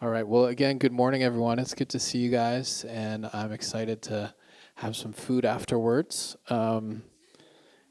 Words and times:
All 0.00 0.10
right. 0.10 0.26
Well, 0.26 0.44
again, 0.44 0.78
good 0.78 0.92
morning, 0.92 1.24
everyone. 1.24 1.58
It's 1.58 1.74
good 1.74 1.88
to 1.88 1.98
see 1.98 2.18
you 2.18 2.30
guys, 2.30 2.84
and 2.84 3.28
I'm 3.32 3.50
excited 3.50 4.00
to 4.02 4.32
have 4.76 4.94
some 4.94 5.12
food 5.12 5.44
afterwards. 5.44 6.36
Um, 6.48 7.02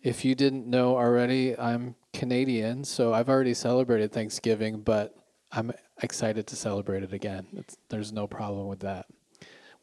if 0.02 0.24
you 0.24 0.34
didn't 0.34 0.68
know 0.68 0.96
already, 0.96 1.60
I'm 1.60 1.96
Canadian, 2.14 2.86
so 2.86 3.14
I've 3.14 3.28
already 3.28 3.54
celebrated 3.54 4.14
Thanksgiving, 4.14 4.84
but 4.84 5.18
I'm 5.52 5.74
excited 6.02 6.48
to 6.48 6.56
celebrate 6.56 7.04
it 7.04 7.12
again. 7.12 7.48
It's, 7.58 7.76
there's 7.90 8.14
no 8.14 8.26
problem 8.26 8.68
with 8.68 8.80
that. 8.80 9.08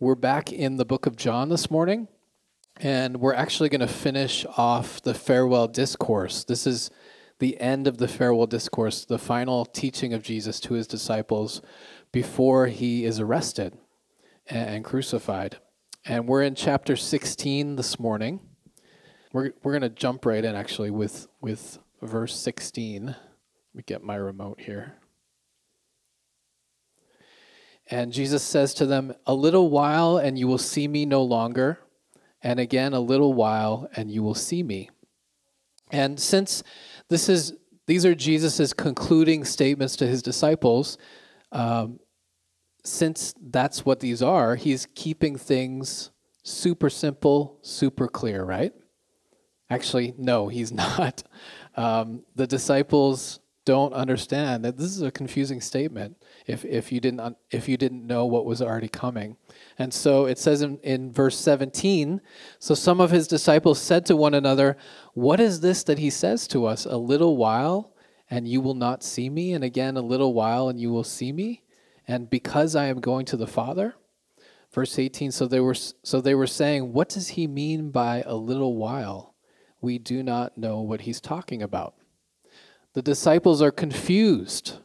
We're 0.00 0.14
back 0.14 0.50
in 0.50 0.78
the 0.78 0.86
book 0.86 1.04
of 1.04 1.16
John 1.16 1.50
this 1.50 1.70
morning, 1.70 2.08
and 2.78 3.18
we're 3.18 3.34
actually 3.34 3.68
going 3.68 3.82
to 3.82 3.86
finish 3.86 4.46
off 4.56 5.02
the 5.02 5.12
farewell 5.12 5.68
discourse. 5.68 6.42
This 6.42 6.66
is 6.66 6.90
the 7.38 7.60
end 7.60 7.86
of 7.86 7.98
the 7.98 8.08
farewell 8.08 8.46
discourse, 8.46 9.04
the 9.04 9.18
final 9.18 9.66
teaching 9.66 10.14
of 10.14 10.22
Jesus 10.22 10.58
to 10.60 10.72
his 10.72 10.86
disciples 10.86 11.60
before 12.14 12.68
he 12.68 13.04
is 13.04 13.18
arrested 13.18 13.76
and, 14.46 14.84
crucified. 14.84 15.56
And 16.04 16.28
we're 16.28 16.44
in 16.44 16.54
chapter 16.54 16.94
16 16.94 17.74
this 17.74 17.98
morning. 17.98 18.38
We're, 19.32 19.50
we're 19.64 19.72
going 19.72 19.82
to 19.82 19.88
jump 19.88 20.24
right 20.24 20.44
in 20.44 20.54
actually 20.54 20.92
with, 20.92 21.26
with 21.40 21.80
verse 22.00 22.36
16. 22.36 23.06
Let 23.06 23.16
me 23.74 23.82
get 23.84 24.04
my 24.04 24.14
remote 24.14 24.60
here. 24.60 24.94
And 27.90 28.12
Jesus 28.12 28.44
says 28.44 28.74
to 28.74 28.86
them, 28.86 29.16
A 29.26 29.34
little 29.34 29.68
while 29.68 30.16
and 30.16 30.38
you 30.38 30.46
will 30.46 30.56
see 30.56 30.86
me 30.86 31.04
no 31.04 31.24
longer. 31.24 31.80
And 32.44 32.60
again, 32.60 32.92
a 32.92 33.00
little 33.00 33.34
while 33.34 33.88
and 33.96 34.08
you 34.08 34.22
will 34.22 34.36
see 34.36 34.62
me. 34.62 34.88
And 35.90 36.20
since 36.20 36.62
this 37.08 37.28
is, 37.28 37.54
these 37.88 38.06
are 38.06 38.14
Jesus' 38.14 38.72
concluding 38.72 39.44
statements 39.44 39.96
to 39.96 40.06
his 40.06 40.22
disciples, 40.22 40.96
um, 41.50 41.98
since 42.84 43.34
that's 43.40 43.84
what 43.84 44.00
these 44.00 44.22
are, 44.22 44.56
he's 44.56 44.86
keeping 44.94 45.36
things 45.36 46.10
super 46.42 46.90
simple, 46.90 47.58
super 47.62 48.06
clear, 48.06 48.44
right? 48.44 48.72
Actually, 49.70 50.14
no, 50.18 50.48
he's 50.48 50.72
not. 50.84 51.24
Um, 51.76 52.22
the 52.36 52.46
disciples 52.46 53.40
don't 53.64 53.94
understand 53.94 54.64
that 54.64 54.76
this 54.76 54.88
is 54.88 55.00
a 55.00 55.10
confusing 55.10 55.60
statement 55.60 56.16
if, 56.46 56.64
if 56.66 56.92
you 56.92 57.00
didn't 57.00 57.36
if 57.50 57.66
you 57.66 57.78
didn't 57.78 58.06
know 58.06 58.26
what 58.26 58.44
was 58.44 58.60
already 58.60 58.88
coming 58.88 59.36
and 59.78 59.92
so 59.92 60.26
it 60.26 60.38
says 60.38 60.60
in, 60.60 60.78
in 60.80 61.10
verse 61.10 61.38
17 61.38 62.20
so 62.58 62.74
some 62.74 63.00
of 63.00 63.10
his 63.10 63.26
disciples 63.26 63.80
said 63.80 64.04
to 64.04 64.16
one 64.16 64.34
another 64.34 64.76
what 65.14 65.40
is 65.40 65.60
this 65.60 65.82
that 65.82 65.98
he 65.98 66.10
says 66.10 66.46
to 66.46 66.66
us 66.66 66.84
a 66.84 66.96
little 66.98 67.38
while 67.38 67.94
and 68.28 68.46
you 68.46 68.60
will 68.60 68.74
not 68.74 69.02
see 69.02 69.30
me 69.30 69.54
and 69.54 69.64
again 69.64 69.96
a 69.96 70.02
little 70.02 70.34
while 70.34 70.68
and 70.68 70.78
you 70.78 70.90
will 70.90 71.04
see 71.04 71.32
me 71.32 71.62
and 72.06 72.28
because 72.30 72.76
I 72.76 72.86
am 72.86 73.00
going 73.00 73.26
to 73.26 73.36
the 73.36 73.46
Father. 73.46 73.94
Verse 74.72 74.98
18 74.98 75.30
so 75.30 75.46
they 75.46 75.60
were 75.60 75.74
so 75.74 76.20
they 76.20 76.34
were 76.34 76.48
saying 76.48 76.92
what 76.92 77.08
does 77.08 77.28
he 77.28 77.46
mean 77.46 77.90
by 77.90 78.22
a 78.26 78.34
little 78.34 78.74
while? 78.76 79.34
We 79.80 79.98
do 79.98 80.22
not 80.22 80.58
know 80.58 80.80
what 80.80 81.02
he's 81.02 81.20
talking 81.20 81.62
about. 81.62 81.94
The 82.94 83.02
disciples 83.02 83.60
are 83.62 83.70
confused. 83.70 84.78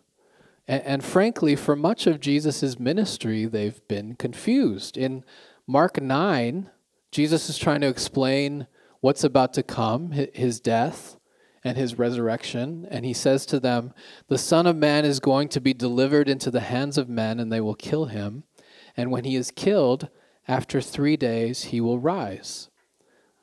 And, 0.67 0.83
and 0.83 1.03
frankly, 1.03 1.55
for 1.55 1.75
much 1.75 2.05
of 2.05 2.19
Jesus' 2.19 2.79
ministry, 2.79 3.45
they've 3.45 3.87
been 3.87 4.15
confused. 4.15 4.97
In 4.97 5.23
Mark 5.65 6.01
9, 6.01 6.69
Jesus 7.11 7.49
is 7.49 7.57
trying 7.57 7.81
to 7.81 7.87
explain 7.87 8.67
what's 8.99 9.23
about 9.23 9.53
to 9.53 9.63
come, 9.63 10.11
his 10.11 10.59
death, 10.59 11.18
and 11.63 11.77
his 11.77 11.97
resurrection. 11.97 12.87
And 12.89 13.05
he 13.05 13.13
says 13.13 13.45
to 13.47 13.59
them, 13.59 13.93
The 14.27 14.37
Son 14.37 14.65
of 14.67 14.75
Man 14.75 15.05
is 15.05 15.19
going 15.19 15.49
to 15.49 15.61
be 15.61 15.73
delivered 15.73 16.29
into 16.29 16.51
the 16.51 16.61
hands 16.61 16.97
of 16.97 17.09
men, 17.09 17.39
and 17.39 17.51
they 17.51 17.61
will 17.61 17.75
kill 17.75 18.05
him. 18.05 18.43
And 18.95 19.11
when 19.11 19.23
he 19.23 19.35
is 19.35 19.51
killed, 19.51 20.09
after 20.47 20.81
three 20.81 21.15
days 21.15 21.65
he 21.65 21.79
will 21.79 21.99
rise. 21.99 22.69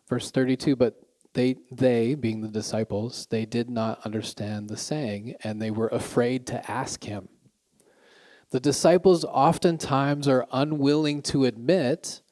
Verse 0.09 0.31
32 0.31 0.77
But 0.77 1.01
they, 1.35 1.57
they, 1.71 2.15
being 2.15 2.41
the 2.41 2.49
disciples, 2.49 3.27
they 3.31 3.45
did 3.45 3.69
not 3.69 4.05
understand 4.05 4.69
the 4.69 4.77
saying, 4.77 5.35
and 5.43 5.61
they 5.61 5.71
were 5.71 5.89
afraid 5.89 6.47
to 6.49 6.71
ask 6.71 7.05
him. 7.05 7.29
The 8.51 8.61
disciples 8.61 9.25
oftentimes 9.25 10.29
are 10.29 10.47
unwilling 10.53 11.21
to 11.23 11.45
admit 11.45 12.23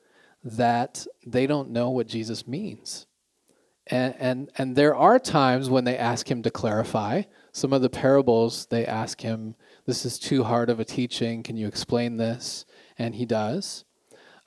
that 0.43 1.07
they 1.27 1.47
don't 1.47 1.71
know 1.71 1.91
what 1.91 2.07
Jesus 2.07 2.47
means. 2.47 3.07
And, 3.87 4.15
and, 4.19 4.51
and 4.57 4.77
there 4.77 4.95
are 4.95 5.19
times 5.19 5.69
when 5.69 5.85
they 5.85 5.97
ask 5.97 6.31
him 6.31 6.43
to 6.43 6.51
clarify. 6.51 7.23
Some 7.53 7.73
of 7.73 7.83
the 7.83 7.91
parables, 7.91 8.67
they 8.67 8.87
ask 8.87 9.21
him, 9.21 9.55
This 9.87 10.07
is 10.07 10.19
too 10.19 10.45
hard 10.45 10.71
of 10.71 10.81
a 10.81 10.85
teaching. 10.85 11.43
Can 11.43 11.57
you 11.57 11.67
explain 11.67 12.17
this? 12.17 12.65
And 12.99 13.15
he 13.15 13.27
does. 13.27 13.85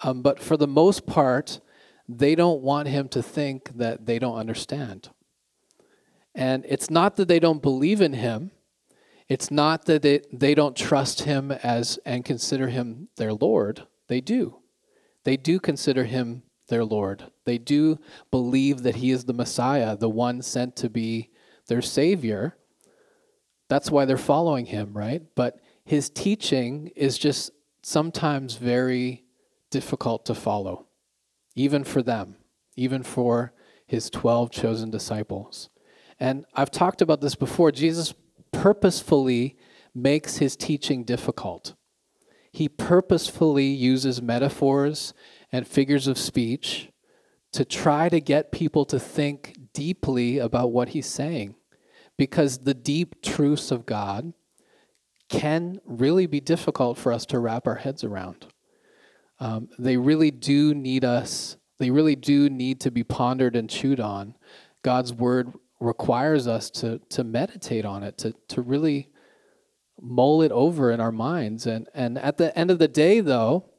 Um, 0.02 0.22
but 0.22 0.40
for 0.40 0.58
the 0.58 0.68
most 0.68 1.06
part, 1.06 1.59
they 2.09 2.36
don't 2.36 2.62
want 2.62 2.88
him 2.88 3.09
to 3.09 3.22
think 3.22 3.78
that 3.78 4.06
they 4.06 4.20
don't 4.20 4.38
understand. 4.38 5.09
And 6.34 6.66
it's 6.68 6.90
not 6.90 7.16
that 7.16 7.28
they 7.28 7.40
don't 7.40 7.62
believe 7.62 8.02
in 8.02 8.14
him, 8.14 8.52
it's 9.28 9.52
not 9.52 9.86
that 9.86 10.04
they, 10.04 10.22
they 10.31 10.56
don't 10.56 10.75
trust 10.75 11.24
him 11.24 11.52
as 11.52 12.00
and 12.06 12.24
consider 12.24 12.69
him 12.69 13.09
their 13.18 13.34
Lord. 13.34 13.86
They 14.08 14.22
do. 14.22 14.59
They 15.25 15.36
do 15.36 15.59
consider 15.59 16.06
him 16.06 16.44
their 16.67 16.85
Lord. 16.85 17.31
They 17.45 17.57
do 17.57 18.00
believe 18.31 18.83
that 18.83 18.95
He 18.95 19.11
is 19.11 19.25
the 19.25 19.33
Messiah, 19.33 19.95
the 19.95 20.09
one 20.09 20.41
sent 20.41 20.75
to 20.78 20.89
be 20.89 21.29
their 21.67 21.81
Savior. 21.81 22.57
That's 23.69 23.91
why 23.91 24.05
they're 24.05 24.17
following 24.17 24.67
Him, 24.67 24.94
right? 24.94 25.23
But 25.35 25.59
His 25.83 26.09
teaching 26.09 26.91
is 26.95 27.17
just 27.17 27.51
sometimes 27.81 28.56
very 28.56 29.23
difficult 29.69 30.25
to 30.25 30.35
follow, 30.35 30.88
even 31.56 31.83
for 31.83 32.01
them, 32.01 32.35
even 32.75 33.03
for 33.03 33.53
His 33.85 34.09
12 34.09 34.51
chosen 34.51 34.89
disciples. 34.89 35.69
And 36.19 36.45
I've 36.53 36.72
talked 36.72 37.01
about 37.01 37.22
this 37.22 37.35
before. 37.35 37.72
Jesus 37.72 38.13
purposefully 38.51 39.57
makes 39.94 40.38
His 40.38 40.56
teaching 40.56 41.03
difficult. 41.03 41.73
He 42.51 42.67
purposefully 42.67 43.67
uses 43.67 44.22
metaphors 44.22 45.13
and 45.52 45.68
figures 45.68 46.08
of 46.08 46.18
speech 46.18 46.90
to 47.53 47.66
try 47.66 48.09
to 48.09 48.19
get 48.19 48.52
people 48.52 48.85
to 48.85 49.00
think 49.00 49.58
deeply 49.74 50.38
about 50.38 50.72
what 50.72 50.90
he's 50.90 51.08
saying. 51.08 51.56
Because 52.18 52.59
the 52.59 52.74
deep 52.74 53.22
truths 53.22 53.72
of 53.72 53.86
God 53.86 54.34
can 55.30 55.80
really 55.86 56.25
be 56.25 56.40
difficult 56.40 56.97
for 56.97 57.12
us 57.12 57.25
to 57.28 57.40
wrap 57.40 57.68
our 57.68 57.75
heads 57.75 58.03
around. 58.03 58.47
Um, 59.40 59.69
they 59.78 59.97
really 59.97 60.31
do 60.31 60.74
need 60.74 61.06
us, 61.06 61.57
they 61.78 61.91
really 61.91 62.16
do 62.16 62.50
need 62.50 62.80
to 62.81 62.91
be 62.91 63.03
pondered 63.03 63.56
and 63.56 63.69
chewed 63.69 64.00
on. 64.00 64.36
God's 64.81 65.13
word 65.13 65.53
requires 65.80 66.47
us 66.47 66.69
to, 66.72 67.00
to 67.09 67.24
meditate 67.24 67.86
on 67.86 68.03
it, 68.03 68.18
to, 68.19 68.34
to 68.47 68.62
really 68.62 69.09
mull 70.02 70.41
it 70.41 70.52
over 70.52 70.91
in 70.91 71.00
our 71.00 71.12
minds. 71.12 71.68
And, 71.68 71.88
and 71.94 72.18
at 72.18 72.38
the 72.38 72.57
end 72.57 72.72
of 72.72 72.80
the 72.80 72.88
day, 72.88 73.19
though, 73.19 73.69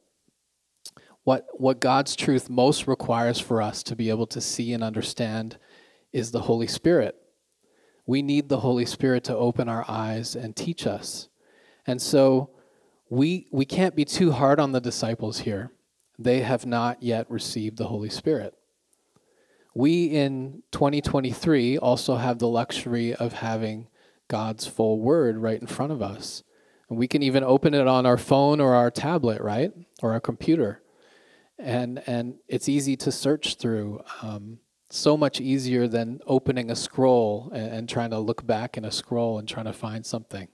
what, 1.29 1.47
what 1.61 1.79
God's 1.79 2.17
truth 2.17 2.49
most 2.49 2.87
requires 2.87 3.39
for 3.39 3.61
us 3.61 3.83
to 3.83 3.95
be 3.95 4.09
able 4.09 4.27
to 4.29 4.41
see 4.41 4.73
and 4.73 4.83
understand 4.83 5.59
is 6.11 6.31
the 6.31 6.41
Holy 6.41 6.67
Spirit. 6.67 7.17
We 8.07 8.23
need 8.23 8.49
the 8.49 8.61
Holy 8.61 8.87
Spirit 8.87 9.25
to 9.25 9.37
open 9.37 9.69
our 9.69 9.85
eyes 9.87 10.35
and 10.35 10.57
teach 10.57 10.87
us. 10.87 11.29
And 11.87 12.01
so 12.01 12.49
we, 13.11 13.47
we 13.53 13.67
can't 13.67 13.95
be 13.95 14.07
too 14.07 14.33
hard 14.33 14.59
on 14.59 14.73
the 14.73 14.81
disciples 14.81 15.41
here. 15.41 15.71
They 16.19 16.41
have 16.41 16.65
not 16.65 17.03
yet 17.03 17.31
received 17.31 17.77
the 17.77 17.89
Holy 17.89 18.09
Spirit. 18.09 18.55
We 19.75 20.07
in 20.07 20.63
2023 20.73 21.77
also 21.77 22.17
have 22.17 22.39
the 22.39 22.49
luxury 22.49 23.15
of 23.15 23.35
having 23.35 23.89
God's 24.29 24.67
full 24.67 24.99
word 24.99 25.37
right 25.37 25.61
in 25.61 25.67
front 25.67 25.93
of 25.93 26.01
us. 26.01 26.43
And 26.89 26.99
we 26.99 27.07
can 27.07 27.23
even 27.23 27.45
open 27.45 27.75
it 27.75 27.87
on 27.87 28.07
our 28.07 28.17
phone 28.17 28.63
or 28.63 28.75
our 28.75 28.91
tablet, 28.91 29.43
right? 29.43 29.75
Or 30.03 30.15
our 30.15 30.21
computer 30.21 30.81
and 31.59 32.03
and 32.07 32.37
it's 32.49 32.69
easy 32.69 32.97
to 32.97 33.13
search 33.13 33.57
through. 33.57 34.03
Um, 34.23 34.59
so 34.91 35.17
much 35.17 35.41
easier 35.41 35.87
than 35.87 36.21
opening 36.27 36.71
a 36.71 36.77
scroll 36.77 37.51
and, 37.53 37.73
and 37.73 37.89
trying 37.89 38.11
to 38.11 38.19
look 38.19 38.47
back 38.47 38.77
in 38.77 38.85
a 38.85 38.91
scroll 38.91 39.39
and 39.39 39.47
trying 39.47 39.67
to 39.67 39.73
find 39.73 40.07
something. 40.07 40.49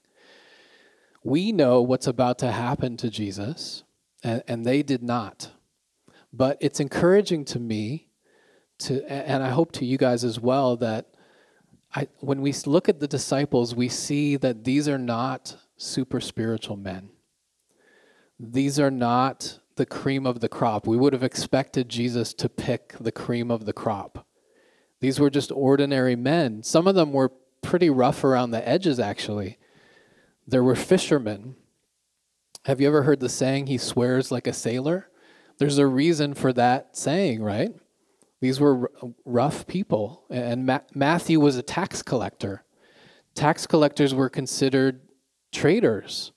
We 1.23 1.51
know 1.51 1.81
what's 1.81 2.07
about 2.07 2.37
to 2.39 2.51
happen 2.51 2.97
to 2.97 3.09
Jesus, 3.09 3.83
and, 4.23 4.43
and 4.47 4.65
they 4.65 4.83
did 4.83 5.01
not. 5.01 5.51
But 6.33 6.57
it's 6.59 6.79
encouraging 6.79 7.45
to 7.45 7.59
me 7.59 8.09
to, 8.79 9.09
and 9.09 9.41
I 9.41 9.49
hope 9.49 9.71
to 9.73 9.85
you 9.85 9.97
guys 9.97 10.23
as 10.23 10.39
well, 10.39 10.75
that 10.77 11.07
I, 11.95 12.09
when 12.19 12.41
we 12.41 12.53
look 12.65 12.89
at 12.89 12.99
the 12.99 13.07
disciples, 13.07 13.73
we 13.73 13.87
see 13.87 14.35
that 14.35 14.65
these 14.65 14.89
are 14.89 14.97
not 14.97 15.55
super 15.77 16.19
spiritual 16.19 16.75
men. 16.75 17.09
These 18.37 18.79
are 18.79 18.91
not 18.91 19.59
the 19.75 19.85
cream 19.85 20.25
of 20.25 20.39
the 20.39 20.49
crop. 20.49 20.87
We 20.87 20.97
would 20.97 21.13
have 21.13 21.23
expected 21.23 21.89
Jesus 21.89 22.33
to 22.35 22.49
pick 22.49 22.95
the 22.99 23.11
cream 23.11 23.51
of 23.51 23.65
the 23.65 23.73
crop. 23.73 24.25
These 25.01 25.19
were 25.19 25.29
just 25.29 25.51
ordinary 25.51 26.15
men. 26.15 26.63
Some 26.63 26.87
of 26.87 26.95
them 26.95 27.11
were 27.11 27.31
pretty 27.61 27.89
rough 27.89 28.23
around 28.23 28.51
the 28.51 28.67
edges, 28.67 28.99
actually. 28.99 29.57
There 30.47 30.63
were 30.63 30.75
fishermen. 30.75 31.55
Have 32.65 32.79
you 32.79 32.87
ever 32.87 33.03
heard 33.03 33.19
the 33.19 33.29
saying, 33.29 33.67
he 33.67 33.77
swears 33.77 34.31
like 34.31 34.47
a 34.47 34.53
sailor? 34.53 35.09
There's 35.57 35.77
a 35.77 35.87
reason 35.87 36.33
for 36.33 36.53
that 36.53 36.95
saying, 36.97 37.43
right? 37.43 37.73
These 38.41 38.59
were 38.59 38.89
r- 39.01 39.09
rough 39.25 39.67
people. 39.67 40.25
And 40.29 40.65
Ma- 40.65 40.79
Matthew 40.93 41.39
was 41.39 41.57
a 41.57 41.63
tax 41.63 42.01
collector. 42.01 42.63
Tax 43.33 43.67
collectors 43.67 44.13
were 44.13 44.29
considered 44.29 45.01
traitors. 45.51 46.31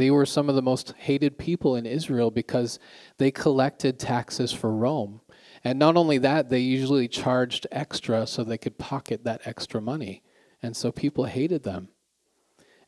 They 0.00 0.10
were 0.10 0.24
some 0.24 0.48
of 0.48 0.54
the 0.54 0.62
most 0.62 0.94
hated 0.96 1.36
people 1.36 1.76
in 1.76 1.84
Israel 1.84 2.30
because 2.30 2.78
they 3.18 3.30
collected 3.30 3.98
taxes 3.98 4.50
for 4.50 4.74
Rome. 4.74 5.20
And 5.62 5.78
not 5.78 5.94
only 5.94 6.16
that, 6.16 6.48
they 6.48 6.60
usually 6.60 7.06
charged 7.06 7.66
extra 7.70 8.26
so 8.26 8.42
they 8.42 8.56
could 8.56 8.78
pocket 8.78 9.24
that 9.24 9.42
extra 9.44 9.78
money. 9.78 10.22
And 10.62 10.74
so 10.74 10.90
people 10.90 11.26
hated 11.26 11.64
them. 11.64 11.90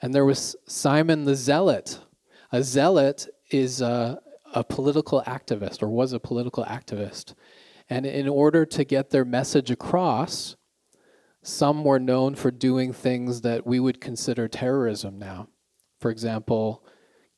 And 0.01 0.15
there 0.15 0.25
was 0.25 0.57
Simon 0.67 1.25
the 1.25 1.35
Zealot. 1.35 2.01
A 2.51 2.63
zealot 2.63 3.29
is 3.51 3.83
a, 3.83 4.19
a 4.55 4.65
political 4.65 5.23
activist, 5.27 5.83
or 5.83 5.91
was 5.91 6.15
a 6.15 6.19
political 6.19 6.65
activist. 6.65 7.35
And 7.91 8.07
in 8.07 8.27
order 8.27 8.65
to 8.65 8.85
get 8.85 9.11
their 9.11 9.27
message 9.27 9.71
across, 9.71 10.57
some 11.43 11.85
were 11.85 12.01
known 12.01 12.37
for 12.37 12.51
doing 12.51 12.95
things 12.95 13.43
that 13.43 13.67
we 13.67 13.81
would 13.81 14.01
consider 14.01 14.49
terrorism 14.49 15.19
now. 15.19 15.49
For 16.01 16.11
example, 16.11 16.83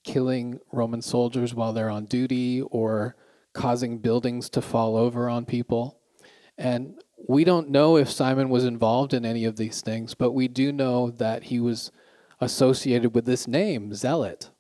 killing 0.04 0.60
Roman 0.70 1.02
soldiers 1.02 1.54
while 1.54 1.72
they're 1.72 1.90
on 1.90 2.04
duty 2.04 2.60
or 2.62 3.16
causing 3.52 3.98
buildings 3.98 4.48
to 4.50 4.62
fall 4.62 4.96
over 4.96 5.28
on 5.28 5.44
people. 5.44 5.98
And 6.56 7.00
we 7.28 7.44
don't 7.44 7.70
know 7.70 7.96
if 7.96 8.10
Simon 8.10 8.50
was 8.50 8.64
involved 8.64 9.14
in 9.14 9.24
any 9.24 9.44
of 9.44 9.56
these 9.56 9.80
things, 9.80 10.14
but 10.14 10.32
we 10.32 10.46
do 10.46 10.72
know 10.72 11.10
that 11.10 11.44
he 11.44 11.58
was 11.58 11.90
associated 12.40 13.14
with 13.14 13.24
this 13.24 13.48
name, 13.48 13.94
Zealot. 13.94 14.50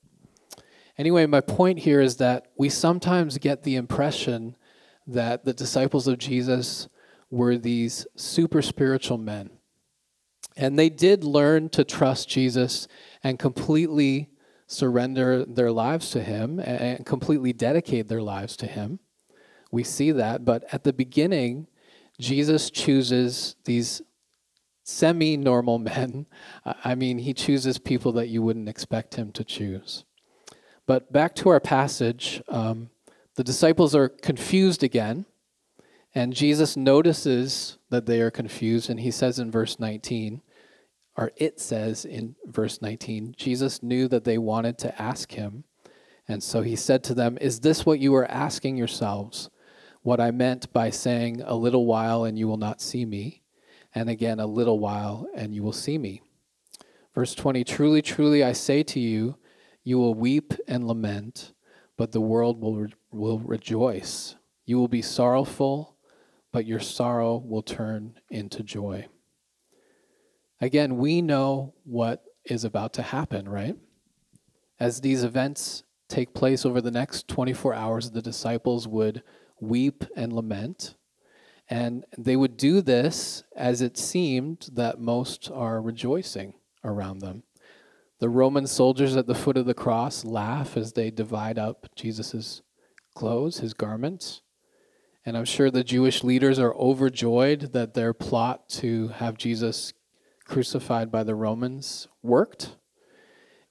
Anyway, 0.96 1.26
my 1.26 1.40
point 1.40 1.80
here 1.80 2.00
is 2.00 2.16
that 2.16 2.46
we 2.56 2.68
sometimes 2.68 3.38
get 3.38 3.62
the 3.62 3.76
impression 3.76 4.56
that 5.06 5.44
the 5.44 5.52
disciples 5.52 6.06
of 6.06 6.18
Jesus 6.18 6.88
were 7.30 7.58
these 7.58 8.06
super 8.16 8.62
spiritual 8.62 9.18
men. 9.18 9.50
And 10.56 10.78
they 10.78 10.88
did 10.88 11.24
learn 11.24 11.68
to 11.70 11.84
trust 11.84 12.28
Jesus 12.28 12.86
and 13.24 13.38
completely 13.38 14.30
surrender 14.66 15.44
their 15.44 15.70
lives 15.70 16.10
to 16.10 16.22
Him 16.22 16.58
and 16.58 17.04
completely 17.04 17.52
dedicate 17.52 18.08
their 18.08 18.22
lives 18.22 18.56
to 18.58 18.66
Him. 18.66 18.98
We 19.70 19.84
see 19.84 20.12
that. 20.12 20.44
But 20.44 20.64
at 20.72 20.84
the 20.84 20.92
beginning, 20.92 21.66
Jesus 22.18 22.70
chooses 22.70 23.56
these 23.64 24.02
semi 24.82 25.36
normal 25.36 25.78
men. 25.90 26.26
I 26.64 26.94
mean, 26.94 27.18
He 27.18 27.34
chooses 27.34 27.78
people 27.78 28.12
that 28.12 28.28
you 28.28 28.42
wouldn't 28.42 28.68
expect 28.68 29.14
Him 29.14 29.32
to 29.32 29.44
choose. 29.44 30.04
But 30.86 31.12
back 31.12 31.34
to 31.36 31.48
our 31.48 31.60
passage, 31.60 32.42
um, 32.48 32.90
the 33.36 33.44
disciples 33.44 33.94
are 33.94 34.08
confused 34.08 34.82
again. 34.82 35.26
And 36.14 36.32
Jesus 36.32 36.76
notices 36.76 37.78
that 37.90 38.06
they 38.06 38.20
are 38.20 38.30
confused, 38.30 38.88
and 38.88 39.00
he 39.00 39.10
says 39.10 39.40
in 39.40 39.50
verse 39.50 39.80
19, 39.80 40.42
or 41.16 41.32
it 41.36 41.60
says 41.60 42.04
in 42.04 42.34
verse 42.46 42.82
19, 42.82 43.34
Jesus 43.36 43.82
knew 43.82 44.08
that 44.08 44.24
they 44.24 44.38
wanted 44.38 44.78
to 44.78 45.00
ask 45.00 45.32
him. 45.32 45.64
And 46.26 46.42
so 46.42 46.62
he 46.62 46.74
said 46.74 47.04
to 47.04 47.14
them, 47.14 47.38
Is 47.40 47.60
this 47.60 47.86
what 47.86 48.00
you 48.00 48.14
are 48.14 48.30
asking 48.30 48.76
yourselves? 48.76 49.50
What 50.02 50.20
I 50.20 50.30
meant 50.30 50.72
by 50.72 50.90
saying, 50.90 51.42
A 51.44 51.54
little 51.54 51.86
while 51.86 52.24
and 52.24 52.38
you 52.38 52.48
will 52.48 52.56
not 52.56 52.80
see 52.80 53.04
me, 53.04 53.42
and 53.94 54.08
again, 54.10 54.40
a 54.40 54.46
little 54.46 54.78
while 54.78 55.26
and 55.34 55.54
you 55.54 55.62
will 55.62 55.72
see 55.72 55.98
me. 55.98 56.22
Verse 57.14 57.34
20 57.34 57.62
Truly, 57.64 58.02
truly, 58.02 58.42
I 58.42 58.52
say 58.52 58.82
to 58.82 59.00
you, 59.00 59.36
you 59.84 59.98
will 59.98 60.14
weep 60.14 60.54
and 60.66 60.88
lament, 60.88 61.52
but 61.96 62.12
the 62.12 62.20
world 62.20 62.60
will, 62.60 62.76
re- 62.76 62.94
will 63.12 63.38
rejoice. 63.38 64.34
You 64.64 64.78
will 64.78 64.88
be 64.88 65.02
sorrowful, 65.02 65.96
but 66.52 66.66
your 66.66 66.80
sorrow 66.80 67.36
will 67.36 67.62
turn 67.62 68.18
into 68.30 68.62
joy. 68.62 69.06
Again, 70.64 70.96
we 70.96 71.20
know 71.20 71.74
what 71.84 72.24
is 72.46 72.64
about 72.64 72.94
to 72.94 73.02
happen, 73.02 73.46
right? 73.46 73.76
As 74.80 75.02
these 75.02 75.22
events 75.22 75.82
take 76.08 76.32
place 76.32 76.64
over 76.64 76.80
the 76.80 76.90
next 76.90 77.28
24 77.28 77.74
hours, 77.74 78.10
the 78.12 78.22
disciples 78.22 78.88
would 78.88 79.22
weep 79.60 80.04
and 80.16 80.32
lament. 80.32 80.94
And 81.68 82.06
they 82.16 82.34
would 82.34 82.56
do 82.56 82.80
this 82.80 83.44
as 83.54 83.82
it 83.82 83.98
seemed 83.98 84.70
that 84.72 84.98
most 84.98 85.50
are 85.52 85.82
rejoicing 85.82 86.54
around 86.82 87.18
them. 87.18 87.42
The 88.18 88.30
Roman 88.30 88.66
soldiers 88.66 89.18
at 89.18 89.26
the 89.26 89.34
foot 89.34 89.58
of 89.58 89.66
the 89.66 89.74
cross 89.74 90.24
laugh 90.24 90.78
as 90.78 90.94
they 90.94 91.10
divide 91.10 91.58
up 91.58 91.88
Jesus' 91.94 92.62
clothes, 93.14 93.58
his 93.58 93.74
garments. 93.74 94.40
And 95.26 95.36
I'm 95.36 95.44
sure 95.44 95.70
the 95.70 95.84
Jewish 95.84 96.24
leaders 96.24 96.58
are 96.58 96.74
overjoyed 96.74 97.74
that 97.74 97.92
their 97.92 98.14
plot 98.14 98.70
to 98.70 99.08
have 99.08 99.36
Jesus 99.36 99.92
crucified 100.44 101.10
by 101.10 101.22
the 101.22 101.34
Romans 101.34 102.08
worked. 102.22 102.76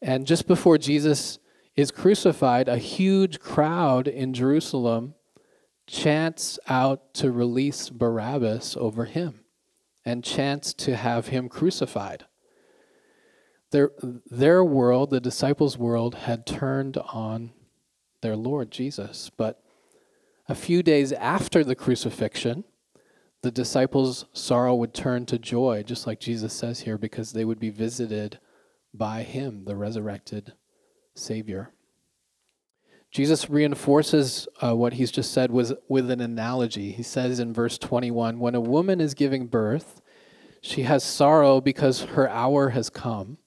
And 0.01 0.27
just 0.27 0.47
before 0.47 0.77
Jesus 0.77 1.39
is 1.75 1.91
crucified, 1.91 2.67
a 2.67 2.77
huge 2.77 3.39
crowd 3.39 4.07
in 4.07 4.33
Jerusalem 4.33 5.15
chants 5.87 6.59
out 6.67 7.13
to 7.15 7.31
release 7.31 7.89
Barabbas 7.89 8.77
over 8.77 9.05
him 9.05 9.41
and 10.05 10.23
chants 10.23 10.73
to 10.73 10.95
have 10.95 11.27
him 11.27 11.49
crucified. 11.49 12.25
Their, 13.71 13.91
their 14.29 14.63
world, 14.63 15.09
the 15.09 15.19
disciples' 15.19 15.77
world, 15.77 16.15
had 16.15 16.45
turned 16.45 16.97
on 16.97 17.51
their 18.21 18.35
Lord 18.35 18.71
Jesus. 18.71 19.31
But 19.35 19.63
a 20.47 20.55
few 20.55 20.83
days 20.83 21.11
after 21.13 21.63
the 21.63 21.75
crucifixion, 21.75 22.65
the 23.44 23.51
disciples' 23.51 24.25
sorrow 24.31 24.74
would 24.74 24.94
turn 24.94 25.25
to 25.28 25.38
joy, 25.38 25.84
just 25.84 26.07
like 26.07 26.22
Jesus 26.22 26.54
says 26.54 26.80
here, 26.80 26.98
because 26.98 27.34
they 27.34 27.44
would 27.44 27.60
be 27.60 27.69
visited 27.69 28.40
by 28.94 29.24
him, 29.24 29.66
the 29.66 29.75
resurrected 29.75 30.54
Savior. 31.13 31.74
Jesus 33.12 33.50
reinforces 33.50 34.48
uh, 34.63 34.75
what 34.75 34.94
he's 34.94 35.12
just 35.12 35.34
said 35.34 35.51
with, 35.51 35.74
with 35.90 36.10
an 36.10 36.22
analogy. 36.22 36.94
He 36.94 37.04
says 37.04 37.40
in 37.40 37.54
verse 37.54 37.78
21 37.78 38.40
When 38.40 38.56
a 38.56 38.62
woman 38.62 39.01
is 39.01 39.13
giving 39.13 39.48
birth, 39.48 40.01
she 40.62 40.84
has 40.84 41.04
sorrow 41.04 41.60
because 41.60 42.04
her 42.04 42.30
hour 42.30 42.69
has 42.69 42.90
come. 42.90 43.38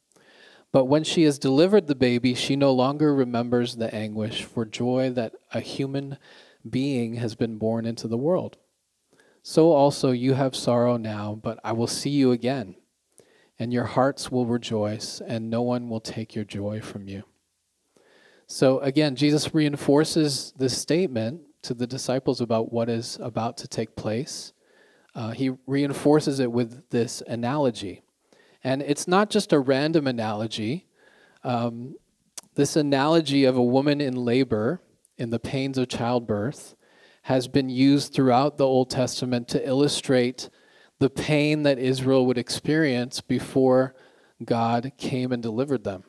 But 0.73 0.85
when 0.85 1.05
she 1.05 1.23
has 1.23 1.39
delivered 1.39 1.87
the 1.87 1.95
baby, 1.95 2.35
she 2.35 2.55
no 2.55 2.71
longer 2.71 3.15
remembers 3.15 3.77
the 3.77 3.93
anguish 3.95 4.45
for 4.45 4.67
joy 4.67 5.11
that 5.15 5.35
a 5.55 5.61
human 5.61 6.19
being 6.69 7.15
has 7.15 7.35
been 7.35 7.57
born 7.57 7.87
into 7.87 8.07
the 8.07 8.19
world. 8.19 8.59
So 9.49 9.71
also 9.71 10.11
you 10.11 10.35
have 10.35 10.57
sorrow 10.57 10.97
now, 10.97 11.39
but 11.41 11.61
I 11.63 11.71
will 11.71 11.87
see 11.87 12.11
you 12.11 12.33
again, 12.33 12.75
and 13.61 13.73
your 13.73 13.85
hearts 13.85 14.29
will 14.29 14.45
rejoice, 14.45 15.21
and 15.25 15.49
no 15.49 15.63
one 15.63 15.89
will 15.89 16.01
take 16.01 16.35
your 16.35 16.45
joy 16.45 16.81
from 16.81 17.07
you. 17.07 17.23
So 18.49 18.81
again, 18.81 19.15
Jesus 19.15 19.55
reinforces 19.55 20.53
this 20.59 20.77
statement 20.77 21.43
to 21.63 21.75
the 21.75 21.87
disciples 21.87 22.41
about 22.41 22.73
what 22.73 22.89
is 22.89 23.21
about 23.23 23.57
to 23.59 23.69
take 23.69 23.95
place. 23.95 24.53
Uh, 25.15 25.31
he 25.31 25.53
reinforces 25.65 26.41
it 26.41 26.51
with 26.51 26.91
this 26.91 27.23
analogy. 27.29 28.03
And 28.65 28.83
it's 28.83 29.07
not 29.07 29.31
just 29.31 29.53
a 29.53 29.61
random 29.61 30.09
analogy. 30.09 30.89
Um, 31.45 31.95
this 32.57 32.75
analogy 32.75 33.45
of 33.45 33.57
a 33.57 33.63
woman 33.63 34.01
in 34.01 34.17
labor 34.17 34.81
in 35.17 35.31
the 35.31 35.39
pains 35.39 35.79
of 35.79 35.87
childbirth 35.87 36.75
has 37.27 37.49
been 37.49 37.69
used 37.69 38.13
throughout 38.13 38.57
the 38.57 38.65
Old 38.65 38.89
Testament 38.89 39.49
to 39.49 39.69
illustrate 39.69 40.49
the 41.01 41.11
pain 41.11 41.65
that 41.65 41.77
Israel 41.77 42.25
would 42.25 42.39
experience 42.39 43.21
before 43.21 43.97
God 44.45 44.93
came 44.97 45.33
and 45.33 45.43
delivered 45.43 45.83
them. 45.83 46.05